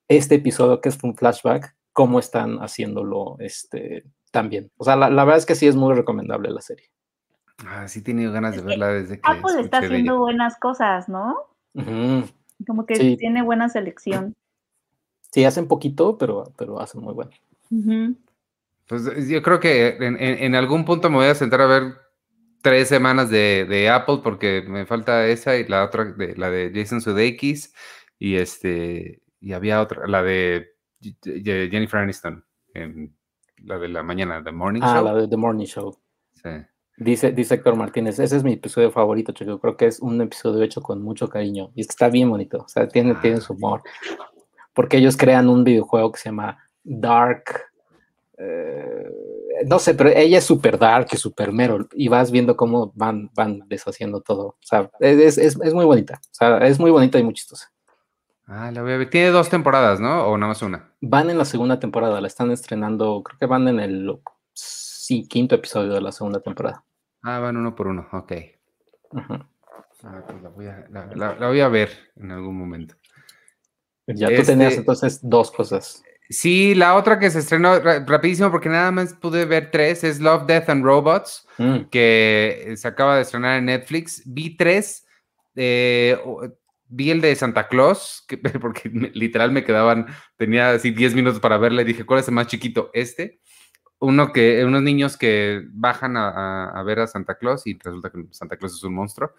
[0.08, 4.72] este episodio que es un flashback, cómo están haciéndolo este, también.
[4.78, 6.88] O sea, la, la verdad es que sí es muy recomendable la serie.
[7.68, 10.20] Ah, sí he tenido ganas de verla desde que Apple está haciendo ella.
[10.20, 11.36] buenas cosas, ¿no?
[12.66, 13.18] Como que Sí.
[13.18, 14.36] tiene buena selección.
[15.32, 17.32] Sí, hacen poquito, pero, pero hacen muy bueno.
[17.72, 18.16] Ujú.
[18.88, 21.68] Pues eh, yo creo que en, en- en algún punto me voy a sentar a
[21.68, 21.94] ver
[22.62, 26.72] tres semanas de, de Apple porque me falta esa y la otra, de, la de
[26.76, 27.74] Jason Sudeikis
[28.20, 30.68] y este, y había otra, la de
[31.24, 33.16] Jennifer Aniston, en
[33.64, 35.06] la de la mañana, The Morning Ah, Show.
[35.06, 35.98] la de The Morning Show.
[36.34, 36.50] Sí.
[36.98, 39.60] Dice, dice Héctor Martínez, ese es mi episodio favorito, Checo.
[39.60, 41.72] Creo que es un episodio hecho con mucho cariño.
[41.74, 42.60] Y es que está bien bonito.
[42.60, 43.82] O sea, tiene, tiene Ah, su humor.
[44.74, 47.44] Porque ellos crean un videojuego que se llama Dark.
[48.38, 49.12] eh,
[49.68, 51.88] no sé, pero ella es super dark y super mero.
[51.94, 54.48] Y vas viendo cómo van, van deshaciendo todo.
[54.48, 56.20] O sea, es, es, es muy bonita.
[56.24, 57.72] O sea, es muy bonita y muy chistosa.
[58.48, 59.10] Ah, la voy a ver.
[59.10, 60.26] Tiene dos temporadas, ¿no?
[60.26, 60.92] O nada más una.
[61.02, 64.20] Van en la segunda temporada, la están estrenando, creo que van en el
[64.54, 66.84] sí, quinto episodio de la segunda temporada.
[67.22, 68.08] Ah, van uno por uno.
[68.12, 68.34] Ok.
[69.12, 69.34] Ujú.
[70.04, 72.96] Ah, pues la, voy a, la- la- la voy a ver en algún momento.
[74.16, 76.04] Ya tú tenías Este- entonces dos cosas.
[76.30, 80.20] Sí, la otra que se estrenó ra- rapidísimo porque nada más pude ver tres es
[80.22, 81.80] Love, Death and Robots, Mm.
[81.92, 84.22] que se acaba de estrenar en Netflix.
[84.26, 85.06] Vi tres,
[85.56, 86.18] eh,
[86.88, 90.08] vi el de Santa Claus, que, porque literal me quedaban,
[90.38, 92.90] tenía así 10 minutos para verla y dije, ¿cuál es el más chiquito?
[92.94, 93.40] Este.
[94.04, 98.10] Uno que, unos niños que bajan a, a- a ver a Santa Claus y resulta
[98.10, 99.34] que Santa Claus es un monstruo.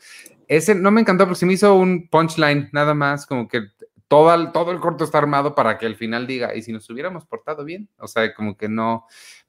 [0.46, 3.62] Ese no me encantó porque se me hizo un punchline, nada más, como que
[4.12, 6.88] todo el, todo el corto está armado para que al final diga, ¿y si nos
[6.90, 7.88] hubiéramos portado bien?
[7.98, 9.06] O sea, como que no.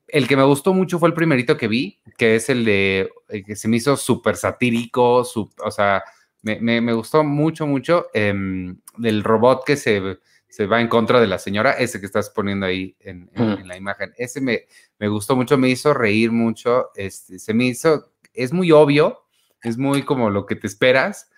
[0.08, 3.44] El que me gustó mucho fue el primerito que vi, que es el de, el
[3.44, 6.02] que se me hizo súper satírico, o sea,
[6.44, 11.20] me, me- me gustó mucho, mucho, em, del robot que se, se va en contra
[11.20, 13.60] de la señora, ese que estás poniendo ahí en, en- Mm.
[13.60, 14.62] en la imagen, ese me,
[14.98, 19.26] me gustó mucho, me hizo reír mucho, este, se me hizo, es muy obvio,
[19.62, 21.30] es muy como lo que te esperas,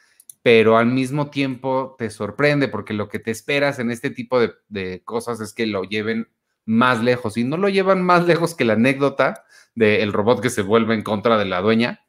[0.45, 4.53] pero al mismo tiempo te sorprende porque lo que te esperas en este tipo de,
[4.69, 6.27] de cosas es que lo lleven
[6.65, 9.43] más lejos y no lo llevan más lejos que la anécdota
[9.73, 12.05] del robot que se vuelve en contra de la dueña,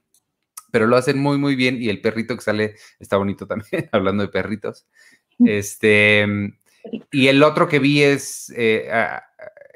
[0.70, 4.22] pero lo hacen muy, muy bien y el perrito que sale está bonito también, hablando
[4.24, 4.86] de perritos.
[5.38, 6.26] Este,
[7.10, 8.90] y el otro que vi es, eh,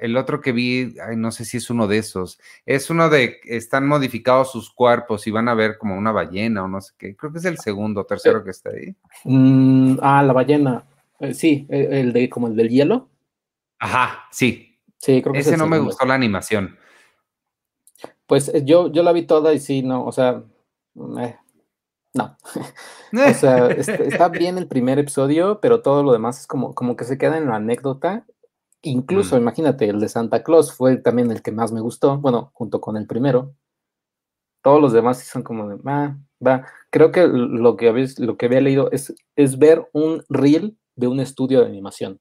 [0.00, 3.40] el otro que vi, ay, no sé si es uno de esos, es uno de,
[3.44, 7.16] están modificados sus cuerpos y van a ver como una ballena o no sé qué,
[7.16, 8.94] creo que es el segundo o tercero que está ahí.
[9.24, 10.84] Mm, ah, la ballena.
[11.20, 13.08] Eh, sí, eh, el de como el del hielo.
[13.78, 14.70] Ajá, sí,
[15.00, 16.76] Sí, creo que es ese el no me gustó la animación.
[18.26, 20.42] Pues eh, yo, yo la vi toda y sí, no, o sea,
[21.18, 21.36] eh,
[22.14, 22.36] no.
[23.12, 26.96] O sea, está, está bien el primer episodio, pero todo lo demás es como, como
[26.96, 28.26] que se queda en la anécdota.
[28.82, 29.40] Incluso, Mm.
[29.42, 32.96] imagínate, el de Santa Claus fue también el que más me gustó, bueno, junto con
[32.96, 33.54] el primero.
[34.62, 36.16] Todos los demás sí son como de, ah,
[36.46, 36.66] va.
[36.90, 41.06] Creo que lo que, habéis- lo que había leído es, es ver un reel de
[41.06, 42.20] un estudio de animación.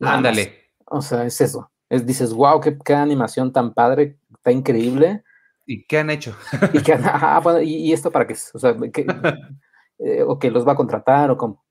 [0.00, 0.70] Ándale.
[0.86, 1.70] O sea, es eso.
[1.88, 5.22] Es, dices, wow, qué, qué animación tan padre, está increíble.
[5.66, 6.36] ¿Y qué han hecho?
[6.72, 8.54] Y, que, ah, bueno, ¿y, y esto para qué es?
[8.54, 9.06] O sea, que,
[9.98, 11.63] eh, o que los va a contratar o como.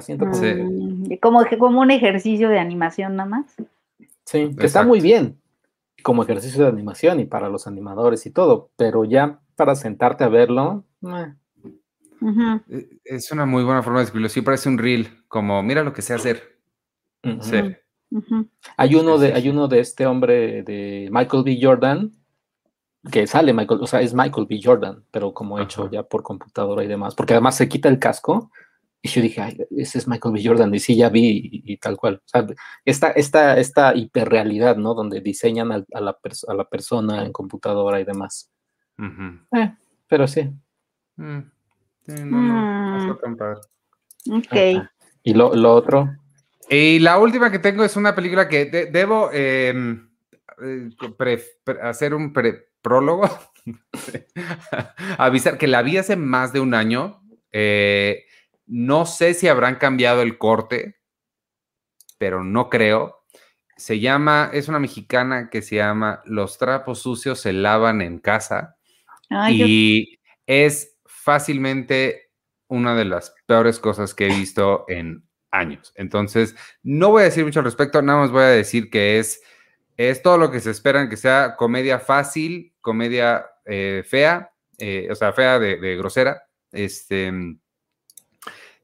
[0.00, 1.18] Siento como- Sí.
[1.58, 3.54] Como, un ejercicio de animación nada más.
[4.24, 5.40] Sí, que está muy bien
[6.02, 10.28] como ejercicio de animación y para los animadores y todo, pero ya para sentarte a
[10.28, 11.34] verlo, eh.
[12.68, 14.28] Eh, Es una muy buena forma de escribirlo.
[14.28, 16.58] Sí, parece un reel, como mira lo que sé hacer.
[17.40, 17.56] Sí.
[18.76, 21.58] Hay uno de, hay uno de este hombre de Michael B.
[21.60, 22.12] Jordan,
[23.10, 24.60] que sale Michael, o sea, es Michael B.
[24.62, 28.50] Jordan, pero como hecho ya por computadora y demás, porque además se quita el casco.
[29.02, 30.42] Y yo dije, ay, ese es Michael B.
[30.44, 32.16] Jordan, y sí, ya vi, y, y tal cual.
[32.16, 32.46] O sea,
[32.84, 34.92] esta, esta, esta hiperrealidad, ¿no?
[34.94, 38.50] Donde diseñan al- a, la pers- a la persona en computadora y demás.
[39.56, 39.74] Eh,
[40.06, 40.50] pero sí.
[41.16, 41.38] Mm.
[42.06, 43.10] Sí, no, no, no Mm.
[43.10, 43.60] está tan padre.
[44.30, 44.52] Ok.
[44.76, 44.92] Ajá.
[45.22, 46.14] Y lo, lo otro,
[46.68, 50.08] Y la última que tengo es una película que de- debo em,
[50.62, 53.28] eh, pre- pre- hacer un pre- prólogo.
[55.18, 57.22] Avisar que la vi hace más de un año.
[57.52, 58.24] Eh,
[58.72, 60.96] no sé si habrán cambiado el corte,
[62.18, 63.24] pero no creo.
[63.76, 68.76] Se llama, es una mexicana que se llama Los trapos sucios se lavan en casa.
[69.28, 72.30] Ay, yo- y es fácilmente
[72.68, 75.92] una de las peores cosas que he visto en años.
[75.96, 79.42] Entonces, no voy a decir mucho al respecto, nada más voy a decir que es,
[79.96, 85.14] es todo lo que se esperan que sea comedia fácil, comedia eh, fea, eh, o
[85.16, 86.44] sea, fea de, de grosera.
[86.70, 87.32] Este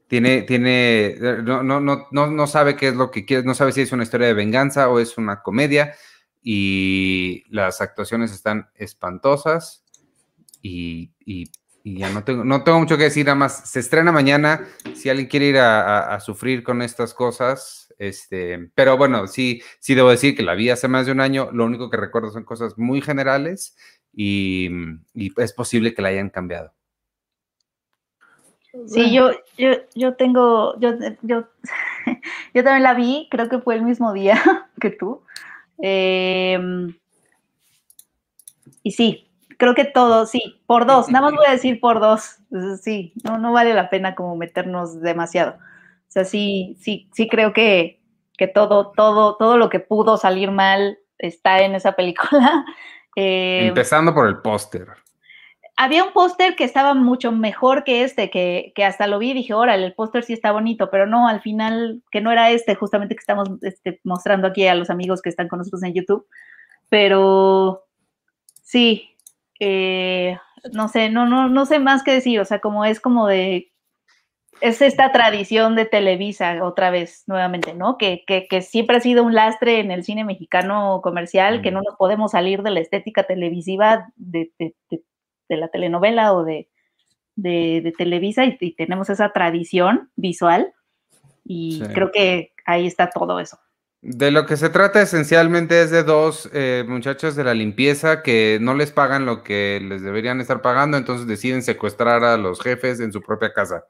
[0.07, 3.53] tiene, tiene, eh, no, no, no, no, no sabe qué es lo que quiere, no
[3.53, 5.95] sabe si es una historia de venganza o es una comedia.
[6.41, 9.83] Y las actuaciones están espantosas.
[10.61, 11.51] Y, y-
[11.83, 14.67] ya no tengo, no tengo mucho que decir, nada más se estrena mañana.
[14.93, 20.09] Si alguien quiere ir a, sufrir con estas cosas, este, pero bueno, sí, sí debo
[20.09, 21.49] decir que la vi hace más de un año.
[21.53, 23.77] Lo único que recuerdo son cosas muy generales
[24.11, 24.69] y
[25.37, 26.76] es posible que la hayan cambiado.
[28.85, 31.45] Sí, yo, yo, yo tengo, yo, yo,
[32.53, 34.41] Yo también la vi, creo que fue el mismo día
[34.81, 35.21] que tú.
[35.79, 36.95] Em,
[38.83, 42.37] y sí, creo que todo, sí, por dos, nada más voy a decir por dos.
[42.81, 45.51] Sí, no, no vale la pena como meternos demasiado.
[45.51, 47.99] O sea, sí, sí, sí creo que,
[48.37, 52.65] que todo, todo, todo lo que pudo salir mal está en esa película.
[53.19, 54.89] Em, Empezando por el póster
[55.77, 59.53] había un póster que estaba mucho mejor que este, que, hasta lo vi y dije,
[59.53, 63.15] órale, el póster sí está bonito, pero no, al final, que no era este, justamente
[63.15, 66.25] que estamos este, mostrando aquí a los amigos que están con nosotros en YouTube.
[66.89, 67.85] Pero
[68.63, 69.11] sí,
[69.59, 70.37] eh,
[70.73, 73.71] no sé, no, no, no sé más que decir, o sea, como es como de,
[74.61, 77.99] es esta tradición de Televisa otra vez, nuevamente, ¿no?
[77.99, 81.95] Que, que, siempre ha sido un lastre en el cine mexicano comercial, que no nos
[81.97, 85.01] podemos salir de la estética televisiva de, de de
[85.55, 86.67] la telenovela o de,
[87.37, 90.73] de, Televisa y, tenemos esa tradición visual
[91.45, 93.57] y creo que ahí está todo eso.
[94.01, 98.57] De lo que se trata esencialmente es de dos eh, muchachos de la limpieza que
[98.61, 102.99] no les pagan lo que les deberían estar pagando, entonces deciden secuestrar a los jefes
[102.99, 103.85] en su propia casa.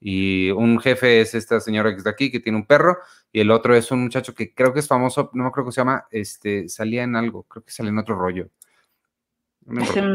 [0.00, 2.98] Y un jefe es esta señora que está aquí, que tiene un perro,
[3.32, 5.72] y el otro es un muchacho que creo que es famoso, no me acuerdo cómo
[5.72, 8.50] se llama, este, salía en algo, creo que sale en otro rollo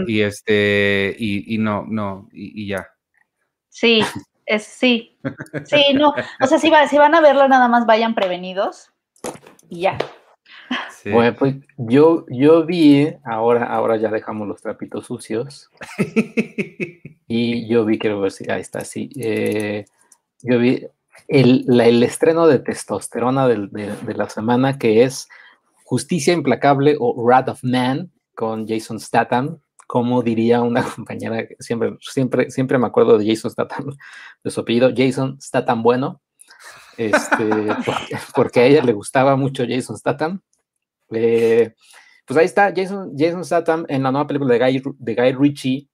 [0.07, 2.87] y este, y, no, no, y, ya.
[3.69, 4.01] Sí,
[4.45, 5.17] es sí.
[5.65, 6.13] Sí, no.
[6.41, 8.91] O sea, si, si van a verlo, nada más vayan prevenidos
[9.69, 9.97] y ya.
[11.05, 15.69] Bueno, pues yo, yo vi, ahora, ahora ya dejamos los trapitos sucios.
[17.27, 19.09] y yo vi, quiero ver si ahí está, sí.
[19.17, 19.85] Eh,
[20.41, 20.85] yo vi
[21.27, 25.29] el, el, estreno de testosterona de, de, la semana que es
[25.85, 32.49] Justicia Implacable o Wrath of Man, con Jason Statham, como diría una compañera, siempre, siempre,
[32.49, 33.97] siempre me acuerdo de Jason Statham,
[34.41, 36.21] de su apellido, Jason Statham bueno,
[36.95, 37.49] este,
[38.33, 40.41] porque, a ella le gustaba mucho Jason Statham.
[41.11, 41.73] Eh,
[42.25, 45.89] pues ahí está Jason, Jason Statham en la nueva película de Guy, de Guy Ritchie,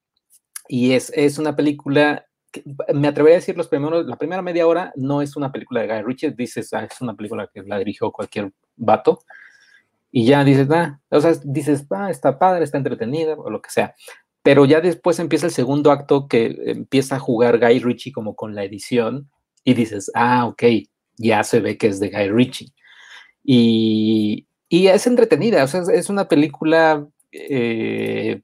[0.67, 4.67] y es, es una película que, me atrevería a decir los primeros, la primera media
[4.67, 7.79] hora no es una película de Guy Ritchie, dices, ah, es una película que la
[7.79, 9.23] dirigió cualquier vato,
[10.17, 13.69] y ya dices, ah, o sea, dices, ah, está padre, está entretenida, o lo que
[13.69, 13.95] sea.
[14.43, 18.55] Pero ya después empieza el segundo acto que empieza a jugar Guy Ritchie como con
[18.55, 19.29] la edición
[19.65, 20.63] y dices, ah, ok,
[21.17, 22.71] ya se ve que es de Guy Ritchie.
[23.43, 28.41] Y, y es entretenida, o sea, es una película eh,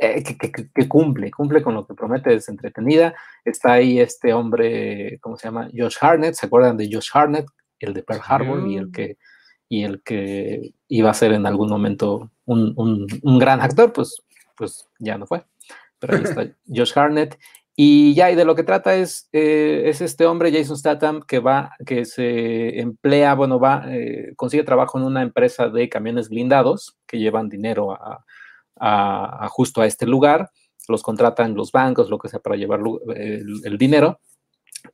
[0.00, 3.16] eh, que, cumple, cumple con lo que promete, es entretenida.
[3.44, 5.68] Está ahí este hombre, ¿cómo se llama?
[5.76, 7.46] Josh Harnett, ¿se acuerdan de Josh Harnett?
[7.80, 9.18] El de Pearl Harbor y el que
[9.68, 14.22] y el que iba a ser en algún momento un, un, gran actor, pues,
[14.56, 15.44] pues ya no fue.
[15.98, 17.38] Pero ahí está Josh Harnett.
[17.76, 21.40] Y ya, y de lo que trata es, eh, es este hombre, Jason Statham, que
[21.40, 26.96] va, que se emplea, bueno, va, eh, consigue trabajo en una empresa de camiones blindados
[27.06, 28.24] que llevan dinero a,
[28.78, 30.50] a, justo a este lugar,
[30.86, 32.80] los contratan los bancos, lo que sea, para llevar
[33.16, 34.20] el dinero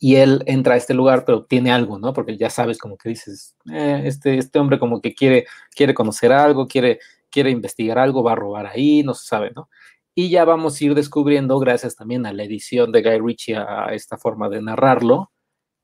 [0.02, 2.14] y él entra a este lugar, pero tiene algo, ¿no?
[2.14, 5.46] Porque ya sabes, como que dices, eh, este, este hombre como que quiere,
[5.76, 9.68] quiere conocer algo, quiere, quiere investigar algo, va a robar ahí, no se sabe, ¿no?
[10.14, 13.88] Y ya vamos a ir descubriendo, gracias también a la edición de Guy Ritchie, a
[13.92, 15.32] esta forma de narrarlo,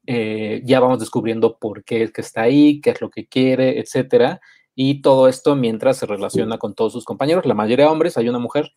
[0.07, 3.79] eh, ya vamos descubriendo por qué es que está ahí, qué es lo que quiere,
[3.81, 4.41] etcétera.
[4.75, 8.39] Y todo esto mientras se relaciona con todos sus compañeros, la mayoría hombres, hay una
[8.39, 8.73] mujer,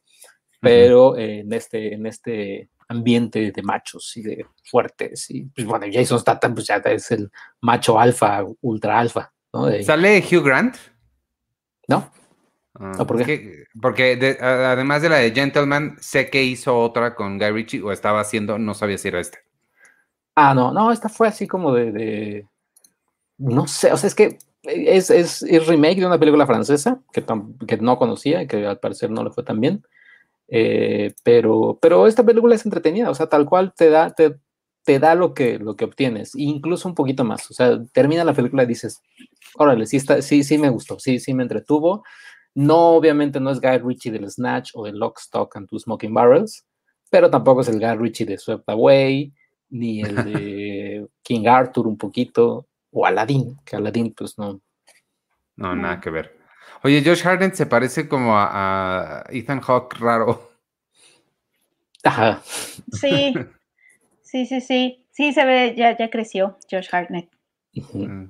[0.60, 5.30] pero en, este, en este ambiente de machos y de fuertes.
[5.30, 7.32] Y pues bueno, Jason Statham pues ya es el
[7.62, 9.32] macho alfa, ultra alfa.
[9.54, 9.68] ¿no?
[9.84, 10.76] ¿Sale Hugh Grant?
[11.88, 12.12] No.
[12.76, 13.66] Ah, por qué?
[13.82, 18.22] Porque además de la de Gentleman, sé que hizo otra con Guy Ritchie o estaba
[18.22, 19.40] haciendo, no sabía si era esta.
[20.36, 22.48] Ah, no, no, esta fue así como de,
[23.38, 27.26] no sé, o sea, es que es, es, es remake de una película francesa que,
[27.68, 29.84] que no conocía y que al parecer no le fue tan bien.
[30.52, 34.36] Eh, pero, pero esta película es entretenida, o sea, tal cual te da, te,
[34.84, 37.50] te da lo que, lo que obtienes, incluso un poquito más.
[37.52, 39.02] O sea, termina la película y dices,
[39.56, 42.04] órale, sí, está, sí, sí me gustó, sí, sí me entretuvo.
[42.56, 46.14] No, obviamente no es Guy Ritchie del Snatch o de Lock, Stock and Two Smoking
[46.14, 46.66] Barrels,
[47.12, 49.34] pero tampoco es el Guy Ritchie de Swept Away,
[49.70, 54.60] ni el de King Arthur un poquito, o Aladdin, que Aladdin pues no.
[55.56, 56.39] No, nada que ver.
[56.84, 60.52] Oye, Josh Harnett se parece como a, Ethan Hawke raro.
[62.04, 62.42] Ajá.
[62.92, 63.34] Sí,
[64.22, 65.06] sí, sí, sí.
[65.12, 67.30] Sí, se ve, ya, ya creció Josh Hartnett.
[67.74, 68.26] Mm.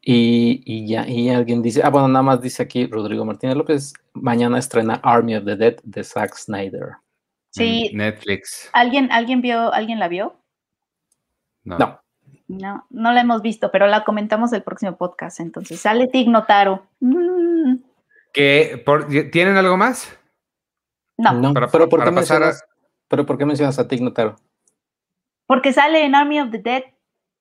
[0.00, 3.92] Y, y, ya, y alguien dice, ah, bueno, nada más dice aquí Rodrigo Martínez López,
[4.14, 6.94] mañana estrena Army of the Dead de Zack Snyder.
[7.50, 7.90] Sí.
[7.92, 8.70] Netflix.
[8.72, 10.36] ¿Alguien, alguien vio, alguien la vio?
[11.64, 12.00] No.
[12.48, 15.40] No, no la hemos visto, pero la comentamos el próximo podcast.
[15.40, 16.86] Entonces, sale Tig Notaro.
[17.00, 17.41] Mm,
[18.32, 20.16] ¿Que por- ¿Tienen algo más?
[21.18, 22.64] no, No, Para- pero, ¿por qué para pasar a- mencionas,
[23.08, 24.36] pero ¿por qué mencionas a Tig Notaro?
[25.46, 26.82] porque sale en Army of the Dead.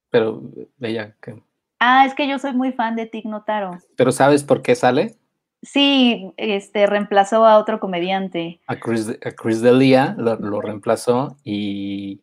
[0.10, 0.42] Pero
[0.82, 1.42] ella, ¿qué?
[1.80, 3.78] Ah, es que yo soy muy fan de Tig Notaro.
[3.96, 5.16] ¿Pero sabes por qué sale?
[5.64, 8.60] Sí, este reemplazó a otro comediante.
[8.68, 12.22] A Chris, a Chris D'Elia lo, lo reemplazó y,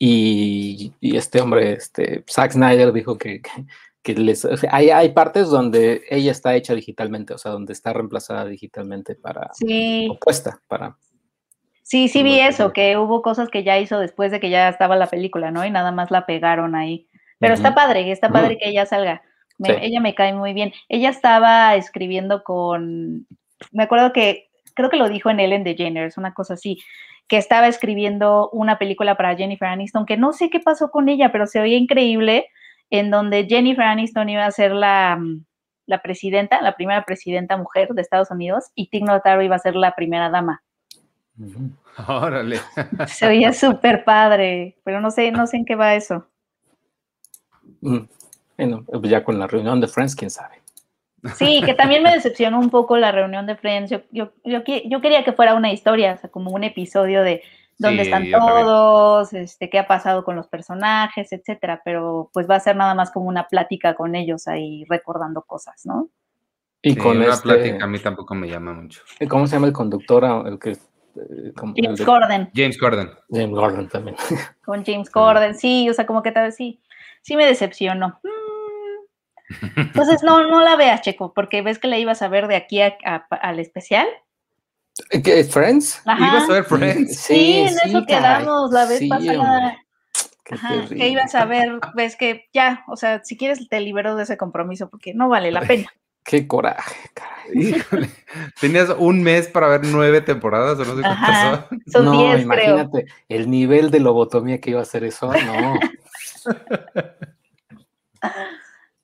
[0.00, 3.50] y, y este hombre, este, Zack Snyder dijo que, que,
[4.02, 7.72] que les, o sea, hay, hay partes donde ella está hecha digitalmente, o sea, donde
[7.72, 10.96] está reemplazada digitalmente para, Sí, o puesta para,
[11.82, 14.96] sí, sí vi eso, que hubo cosas que ya hizo después de que ya estaba
[14.96, 15.64] la película, ¿no?
[15.64, 17.06] Y nada más la pegaron ahí.
[17.38, 19.22] Pero está padre, está padre que ella salga.
[19.58, 19.74] Me- Sí.
[19.82, 20.72] Ella me cae muy bien.
[20.88, 23.26] Ella estaba escribiendo con,
[23.72, 26.78] me acuerdo que, creo que lo dijo en Ellen DeGeneres, una cosa así,
[27.28, 31.30] que estaba escribiendo una película para Jennifer Aniston, que no sé qué pasó con ella,
[31.32, 32.46] pero se oía increíble,
[32.90, 35.44] en donde Jennifer Aniston iba a ser la, mm,
[35.86, 39.76] la presidenta, la primera presidenta mujer de Estados Unidos, y Tig Notaro iba a ser
[39.76, 40.62] la primera dama.
[42.08, 42.58] Órale.
[43.06, 46.26] Se oía súper padre, pero no sé, no sé en qué va eso.
[47.80, 48.00] Mm.
[48.56, 50.62] Bueno, pues ya con la reunión de Friends, quién sabe.
[51.36, 53.90] Sí, que también me decepcionó un poco la reunión de Friends.
[53.90, 57.42] Yo, yo, yo, yo quería que fuera una historia, o sea, como un episodio de
[57.78, 61.80] dónde Sí, están todos, este, qué ha pasado con los personajes, etcétera.
[61.84, 65.84] Pero pues va a ser nada más como una plática con ellos ahí recordando cosas,
[65.84, 66.08] ¿no?
[66.82, 69.02] Y Sí, con una este, plática a mí tampoco me llama mucho.
[69.28, 70.24] ¿cómo se llama el conductor?
[70.24, 73.10] Ah, El que, eh, como- James de- Corden, James Corden.
[73.30, 74.16] James Gordon también.
[74.64, 76.80] con James Corden, sí, o sea, como que tal vez sí,
[77.22, 78.18] sí me decepcionó.
[78.24, 79.76] Mm.
[79.76, 82.80] Entonces, no, no la veas, Checo, porque ves que la ibas a ver de aquí
[82.80, 84.06] a- a- al especial.
[85.24, 86.00] ¿Qué es Friends?
[86.04, 86.26] Ajá.
[86.28, 87.16] ¿Ibas a ver Friends?
[87.18, 89.78] Sí, en eso quedamos la vez Sí, pasada.
[90.44, 91.08] Qué Ajá, que terrible.
[91.08, 94.90] ibas a ver, ves que ya, o sea, si quieres te libero de ese compromiso
[94.90, 95.88] porque no vale la pena.
[96.24, 97.32] Qué coraje, caray.
[97.54, 98.08] Híjole.
[98.60, 101.68] Tenías un mes para ver nueve temporadas o no sé Ajá.
[101.90, 102.04] son.
[102.04, 102.42] No, 10, creo.
[102.42, 105.32] imagínate el nivel de lobotomía que iba a hacer eso.
[105.32, 105.74] No.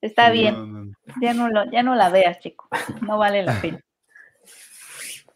[0.01, 0.93] Está bien, No, no, no.
[1.21, 2.69] ya no lo, ya no la veas, chico.
[3.03, 3.81] No vale la pena.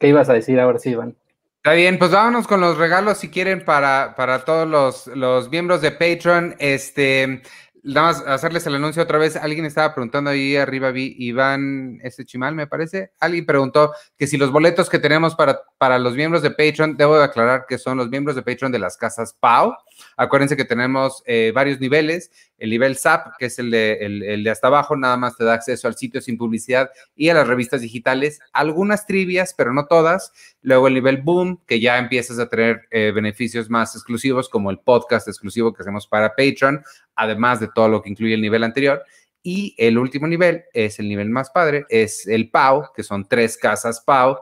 [0.03, 1.15] ¿Qué ibas a decir ahora sí, Iván?
[1.59, 5.81] Está bien, pues vámonos con los regalos si quieren para, para todos los, los miembros
[5.81, 6.57] de Patreon.
[6.59, 7.41] Este,
[7.85, 9.37] nada más hacerles el anuncio otra vez.
[9.37, 12.25] Alguien estaba preguntando ahí arriba, vi Iván S.
[12.25, 13.13] Chimal, me parece.
[13.21, 17.17] Alguien preguntó que si los boletos que tenemos para, para los miembros de Patreon, debo
[17.17, 19.73] de aclarar que son los miembros de Patreon de las casas PAU.
[20.17, 22.31] Acuérdense que tenemos eh, varios niveles.
[22.59, 25.97] El nivel SAP, que es el de, hasta abajo, nada más te da acceso al
[25.97, 28.41] sitio sin publicidad y a las revistas digitales.
[28.53, 30.33] Algunas trivias, pero no todas.
[30.63, 34.79] Luego el nivel Boom, que ya empiezas a tener eh, beneficios más exclusivos, como el
[34.79, 36.85] podcast exclusivo que hacemos para Patreon,
[37.17, 39.03] además de todo lo que incluye el nivel anterior.
[39.43, 43.57] Y el último nivel es el nivel más padre, es el PAU, que son tres
[43.57, 44.37] casas PAU,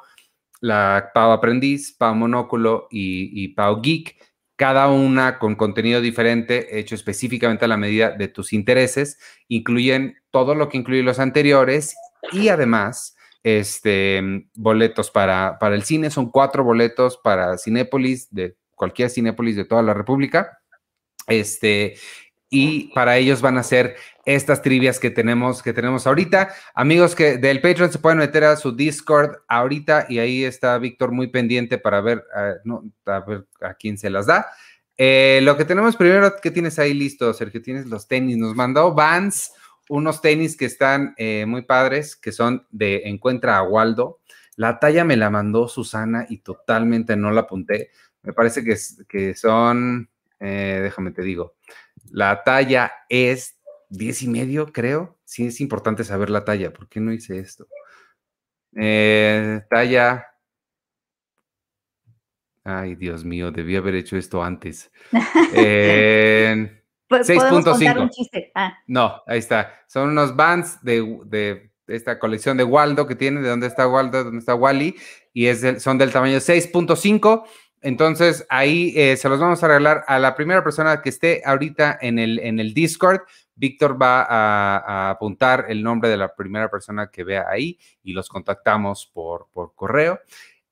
[0.61, 4.17] la PAU Aprendiz, PAU Monóculo y, y PAU Geek,
[4.61, 10.55] cada una con contenido diferente, hecho específicamente a la medida de tus intereses, incluyen todo
[10.55, 11.97] lo que incluye los anteriores
[12.31, 14.21] y además este,
[14.53, 19.81] boletos para, para el cine, son cuatro boletos para Cinépolis, de cualquier Cinépolis de toda
[19.81, 20.59] la República.
[21.27, 21.95] Este,
[22.51, 23.97] y para ellos van a ser
[24.35, 26.55] estas trivias que tenemos, que tenemos ahorita.
[26.75, 31.13] Amigos que del Patreon se pueden meter a su Discord ahorita y ahí está Víctor
[31.13, 32.25] muy pendiente para ver,
[32.65, 34.47] no, a, ver a quién se las da.
[34.97, 37.63] Eh, lo que tenemos primero, ¿qué tienes ahí listo, Sergio?
[37.63, 38.37] Tienes los tenis.
[38.37, 39.53] Nos mandó Vans
[39.89, 44.21] unos tenis que están eh, muy padres, que son de Encuentra a Waldo.
[44.57, 47.91] La talla me la mandó Susana y totalmente no la apunté.
[48.23, 48.77] Me parece que,
[49.09, 50.09] que son,
[50.39, 51.57] eh, déjame te digo,
[52.11, 53.60] la talla es
[53.91, 55.19] 10 y medio, creo.
[55.25, 56.73] Sí, es importante saber la talla.
[56.73, 57.67] ¿Por qué no hice esto?
[58.75, 60.27] Eh, talla.
[62.65, 64.91] Ay, Dios mío, debí haber hecho esto antes.
[65.55, 66.81] Eh,
[67.11, 68.09] Pues, 6.5.
[68.55, 68.79] Ah.
[68.87, 69.83] No, ahí está.
[69.89, 74.23] Son unos bands de, de, esta colección de Waldo que tiene, de dónde está Waldo,
[74.23, 74.95] dónde está Wally,
[75.33, 77.45] y es del, son del tamaño 6.5.
[77.83, 81.99] Entonces ahí eh, se los vamos a regalar a la primera persona que esté ahorita
[82.01, 83.23] en el, en el Discord.
[83.61, 88.15] Víctor va a, a, apuntar el nombre de la primera persona que vea ahí y
[88.15, 90.19] los contactamos por, por correo.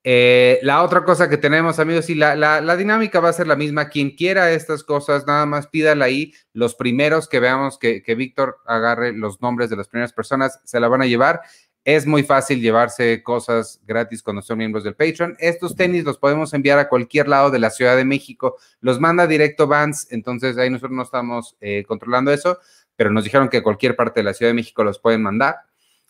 [0.03, 3.47] Eh, la otra cosa que tenemos, amigos, y la, la, la, dinámica va a ser
[3.47, 3.89] la misma.
[3.89, 6.33] Quien quiera estas cosas, nada más pídala ahí.
[6.53, 10.79] Los primeros que veamos que, que Víctor agarre los nombres de las primeras personas se
[10.79, 11.41] la van a llevar.
[11.85, 15.35] Es muy fácil llevarse cosas gratis cuando son miembros del Patreon.
[15.39, 18.57] Estos tenis los podemos enviar a cualquier lado de la Ciudad de México.
[18.79, 22.59] Los manda directo Vans, entonces ahí nosotros no estamos eh, controlando eso,
[22.99, 25.55] pero nos dijeron que cualquier parte de la Ciudad de México los pueden mandar.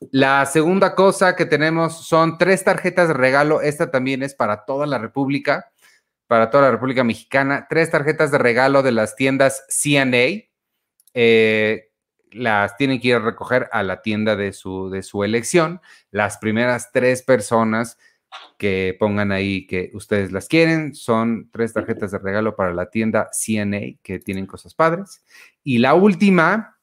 [0.09, 3.61] La segunda cosa que tenemos son tres tarjetas de regalo.
[3.61, 5.71] Esta también es para toda la República,
[6.25, 7.67] para toda la República Mexicana.
[7.69, 10.49] Tres tarjetas de regalo de las tiendas CNA.
[11.13, 11.91] Eh,
[12.31, 15.81] las tienen que ir a recoger a la tienda de su, de su elección.
[16.09, 17.99] Las primeras tres personas
[18.57, 23.29] que pongan ahí que ustedes las quieren son tres tarjetas de regalo para la tienda
[23.31, 25.23] CNA que tienen cosas padres.
[25.63, 26.78] Y la última,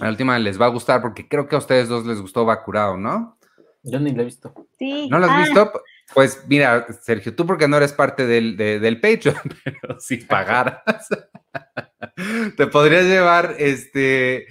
[0.00, 2.96] la última les va a gustar porque creo que a ustedes dos les gustó Bacurao,
[2.96, 3.38] ¿no?
[3.82, 4.52] Yo ni la he visto.
[4.78, 5.08] Sí.
[5.08, 5.72] ¿No la has Ah, visto?
[6.14, 10.82] Pues mira, Sergio, tú porque no eres parte del, de- del Patreon, pero si pagaras,
[12.56, 14.46] te podrías llevar este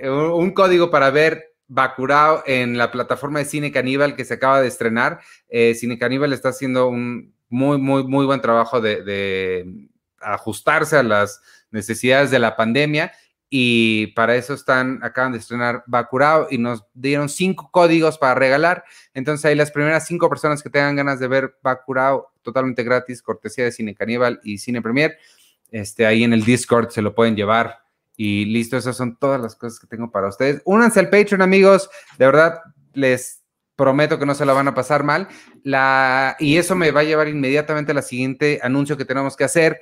[0.00, 4.60] un, un código para ver Bacurao en la plataforma de Cine Caníbal que se acaba
[4.62, 5.20] de estrenar.
[5.48, 9.88] Eh, Cine Caníbal está haciendo un muy, muy, muy buen trabajo de, de
[10.20, 13.12] ajustarse a las necesidades de la pandemia
[13.50, 18.84] y para eso están, acaban de estrenar Bacurao y nos dieron cinco códigos para regalar.
[19.14, 23.64] Entonces ahí las primeras cinco personas que tengan ganas de ver Bacurao totalmente gratis, cortesía
[23.64, 25.16] de Cine Caníbal y Cine Premier,
[25.70, 27.78] este, ahí en el Discord se lo pueden llevar.
[28.16, 30.60] Y listo, esas son todas las cosas que tengo para ustedes.
[30.64, 31.88] Únanse al Patreon, amigos.
[32.18, 32.60] De verdad,
[32.92, 33.44] les
[33.76, 35.28] prometo que no se la van a pasar mal.
[35.62, 39.44] La, y eso me va a llevar inmediatamente a la siguiente anuncio que tenemos que
[39.44, 39.80] hacer.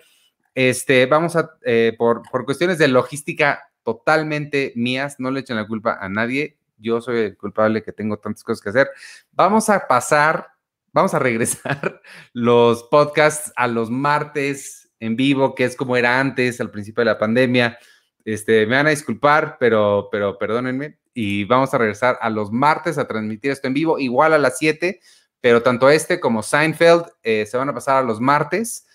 [0.56, 5.66] Este, vamos a, eh, por, por cuestiones de logística totalmente mías, no le echen la
[5.66, 6.56] culpa a nadie.
[6.78, 8.88] Yo soy el culpable que tengo tantas cosas que hacer.
[9.32, 10.48] Vamos a pasar,
[10.92, 12.00] vamos a regresar
[12.32, 17.10] los podcasts a los martes en vivo, que es como era antes, al principio de
[17.10, 17.78] la pandemia.
[18.24, 20.98] Este, me van a disculpar, pero, pero perdónenme.
[21.12, 24.56] Y vamos a regresar a los martes a transmitir esto en vivo, igual a las
[24.56, 25.00] 7,
[25.38, 28.85] pero tanto este como Seinfeld eh, se van a pasar a los martes.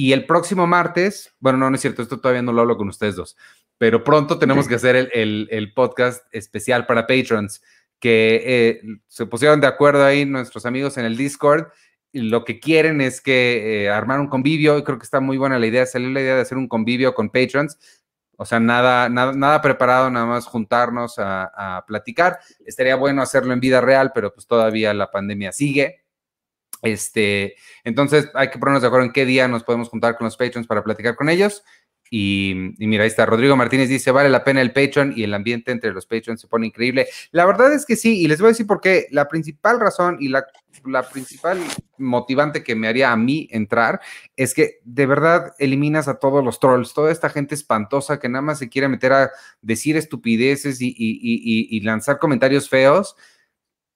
[0.00, 2.88] Y el próximo martes, bueno, no, no es cierto, esto todavía no lo hablo con
[2.88, 3.36] ustedes dos,
[3.76, 7.60] pero pronto tenemos que hacer el, el, el podcast especial para patrons,
[7.98, 11.66] que eh, se pusieron de acuerdo ahí nuestros amigos en el Discord.
[12.12, 15.36] Y lo que quieren es que eh, armar un convivio, y creo que está muy
[15.36, 17.76] buena la idea, salió la idea de hacer un convivio con patrons,
[18.38, 22.38] o sea, nada, nada, nada preparado, nada más juntarnos a, a, platicar.
[22.64, 26.04] Estaría bueno hacerlo en vida real, pero pues todavía la pandemia sigue.
[26.82, 30.36] Este, entonces hay que ponernos de acuerdo en qué día nos podemos juntar con los
[30.36, 31.62] patrons para platicar con ellos.
[32.12, 33.24] Y, mira, ahí está.
[33.24, 36.48] Rodrigo Martínez dice: vale la pena el Patreon y el ambiente entre los Patrons se
[36.48, 37.06] pone increíble.
[37.30, 39.06] La verdad es que sí, y les voy a decir por qué.
[39.12, 40.44] La principal razón y la,
[41.12, 41.60] principal
[41.98, 44.00] motivante que me haría a mí entrar
[44.34, 48.42] es que de verdad eliminas a todos los trolls, toda esta gente espantosa que nada
[48.42, 49.30] más se quiere meter a
[49.62, 53.14] decir estupideces y lanzar comentarios feos.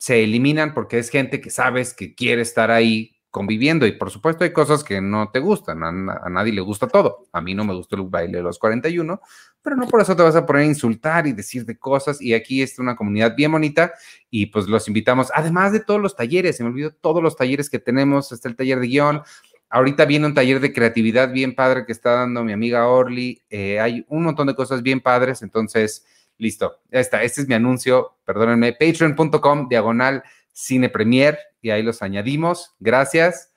[0.05, 3.87] Se eliminan porque es gente que sabes que quiere estar ahí conviviendo.
[3.87, 5.91] Y por supuesto hay cosas que no te gustan, a,
[6.29, 9.19] nadie le gusta todo, a mí no me gustó el baile de los 41,
[9.63, 12.21] pero no por eso te vas a poner a insultar y decir de cosas.
[12.21, 13.95] Y aquí está una comunidad bien bonita
[14.29, 17.71] y pues los invitamos, además de todos los talleres, se me olvidó todos los talleres
[17.71, 19.23] que tenemos, está el taller de guion,
[19.71, 23.81] ahorita viene un taller de creatividad bien padre que está dando mi amiga Orly, eh,
[23.81, 26.05] hay un montón de cosas bien padres, entonces,
[26.39, 30.23] listo, ya está, este es mi anuncio, perdónenme, patreon.com, diagonal,
[30.55, 32.75] Cine Premier y ahí los añadimos.
[32.79, 33.53] Gracias.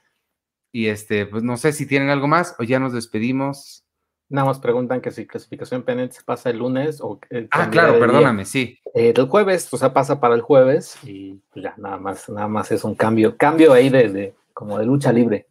[0.71, 3.86] Y este, pues no sé si tienen algo más o ya nos despedimos.
[4.30, 7.19] Nada más preguntan que si clasificación pendiente se pasa el lunes o.
[7.30, 8.45] Eh, ah, claro, perdóname, día.
[8.45, 8.80] sí.
[8.93, 12.71] Eh, el jueves, o sea, pasa para el jueves y ya, nada más, nada más
[12.71, 15.47] es un cambio, cambio ahí de, de como de lucha libre.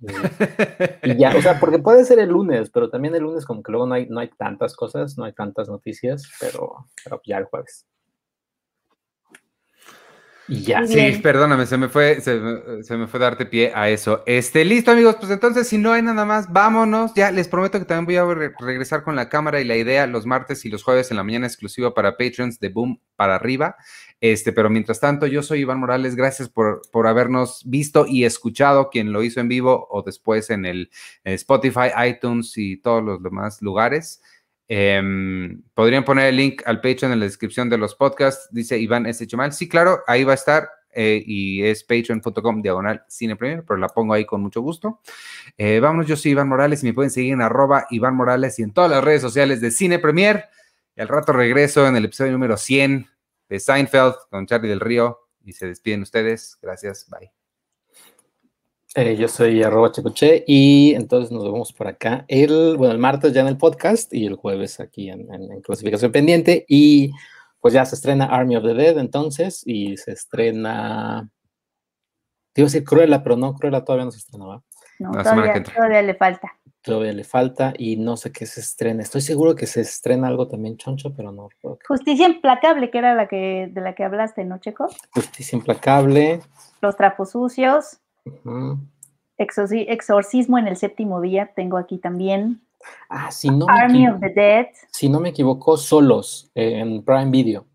[0.00, 3.62] Y, y, ya, o sea, porque puede ser el lunes, pero también el lunes como
[3.62, 7.38] que luego no hay, no hay tantas cosas, no hay tantas noticias, pero, pero ya
[7.38, 7.86] el jueves.
[10.48, 10.86] Y ya.
[10.86, 12.40] Sí, perdóname, se me fue, se,
[12.82, 14.22] se, me fue darte pie a eso.
[14.26, 17.12] Este, listo, amigos, pues entonces, si no hay nada más, vámonos.
[17.14, 20.06] Ya les prometo que también voy a re regresar con la cámara y la idea
[20.06, 23.76] los martes y los jueves en la mañana exclusiva para Patreons de Boom para arriba.
[24.20, 26.16] Este, pero mientras tanto, yo soy Iván Morales.
[26.16, 30.64] Gracias por, por habernos visto y escuchado, quien lo hizo en vivo o después en
[30.64, 30.90] el
[31.24, 34.22] en Spotify, iTunes y todos los demás lugares.
[34.68, 35.00] Eh,
[35.74, 39.26] Podrían poner el link al Patreon en la descripción de los podcasts, dice Iván S.
[39.26, 39.52] Chumal.
[39.52, 40.68] Sí, claro, ahí va a estar
[40.98, 45.00] eh, y es patreon.com diagonal cine premier, pero la pongo ahí con mucho gusto.
[45.58, 48.62] Eh, vámonos, yo soy Iván Morales y me pueden seguir en arroba Iván Morales y
[48.62, 50.46] en todas las redes sociales de Cine Premier.
[50.96, 53.08] Y al rato regreso en el episodio número 100
[53.48, 56.58] de Seinfeld con Charlie del Río y se despiden ustedes.
[56.60, 57.32] Gracias, bye.
[58.94, 63.34] Eh, yo soy arroba checoche y entonces nos vemos por acá el, bueno, el martes
[63.34, 67.12] ya en el podcast y el jueves aquí en, en, en clasificación pendiente y
[67.60, 71.28] pues ya se estrena Army of the Dead entonces y se estrena...
[72.52, 74.62] Te iba a decir Cruella, pero no, Cruella todavía no se estrena, ¿va?
[74.98, 76.58] No, todavía, todavía le falta.
[76.86, 79.02] Todavía le falta y no sé qué se estrena.
[79.02, 81.48] Estoy seguro que se estrena algo también choncho, pero no.
[81.88, 84.86] Justicia implacable, que era la que de la que hablaste, ¿no, Checo?
[85.10, 86.42] Justicia implacable.
[86.80, 87.98] Los trapos sucios,
[89.36, 92.62] exorcismo en el séptimo día, tengo aquí también.
[93.08, 94.66] Ah, si no, me Army of the Dead.
[94.92, 97.66] si no me equivoco, Solos eh, en Prime Video.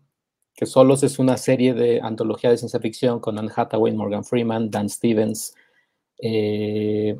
[0.54, 4.70] Que Solos es una serie de antología de ciencia ficción con Anne Hathaway, Morgan Freeman,
[4.70, 5.54] Dan Stevens,
[6.16, 7.14] eh,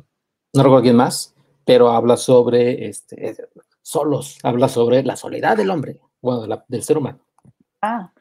[0.53, 1.32] no recuerdo quién más,
[1.65, 3.35] pero habla sobre este,
[3.81, 7.19] Solos, habla sobre la soledad del hombre, bueno, de la- del ser humano.
[7.81, 8.11] Ah.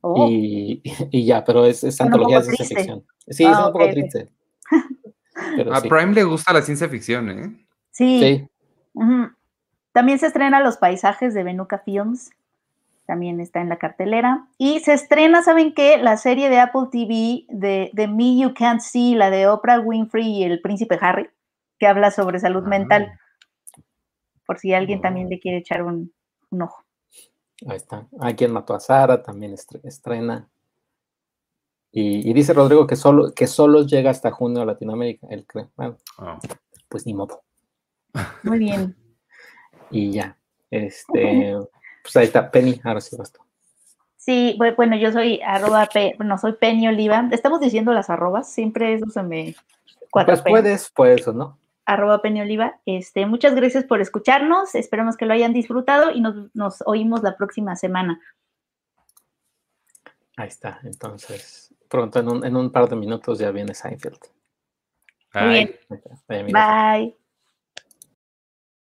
[0.00, 0.80] Oh, Y,
[1.10, 3.04] y ya, pero es, es un antología de ciencia ficción.
[3.26, 4.28] Sí, Ah, es un ok, poco triste.
[5.56, 7.66] Pero A sí, Prime le gusta la ciencia ficción, ¿eh?
[7.92, 8.48] sí.
[9.92, 12.30] También se estrena Los Paisajes de Benuca Films.
[13.06, 14.46] También está en la cartelera.
[14.58, 15.96] Y se estrena, ¿saben qué?
[15.98, 20.26] La serie de Apple TV de, de Me You Can't See, la de Oprah Winfrey
[20.28, 21.28] y el príncipe Harry,
[21.78, 22.68] que habla sobre salud Ah.
[22.68, 23.18] mental.
[24.46, 25.02] Por si alguien Ah.
[25.02, 26.12] también le quiere echar un,
[26.50, 26.82] un ojo.
[27.68, 28.06] Ahí está.
[28.20, 30.48] Hay quien mató a Sara, también estre- estrena.
[31.90, 35.68] Y, y dice Rodrigo que solo, que solo llega hasta junio a Latinoamérica, él cree.
[35.76, 36.38] Bueno, Oh.
[36.88, 37.42] pues ni modo.
[38.42, 38.96] Muy bien.
[39.90, 40.36] Y ya.
[40.70, 41.56] Este,
[42.02, 43.40] pues ahí está, Penny, ahora sí vas tú.
[44.18, 47.26] Sí, bu- bueno, yo soy arroba, pe- bueno, soy Penny Oliva.
[47.32, 49.54] Estamos diciendo las arrobas, siempre eso se me...
[49.54, 50.44] Pues cuatropea.
[50.52, 51.58] puedes, pues o no.
[51.88, 52.80] Arroba Penny Oliva.
[52.86, 54.74] Este, muchas gracias por escucharnos.
[54.74, 58.20] Esperemos que lo hayan disfrutado y nos, nos oímos la próxima semana.
[60.36, 60.78] Ahí está.
[60.84, 64.20] Entonces, pronto en un, en un par de minutos ya viene Seinfeld.
[65.32, 65.78] Ahí,
[66.28, 66.52] amigos.
[66.52, 67.27] Bye.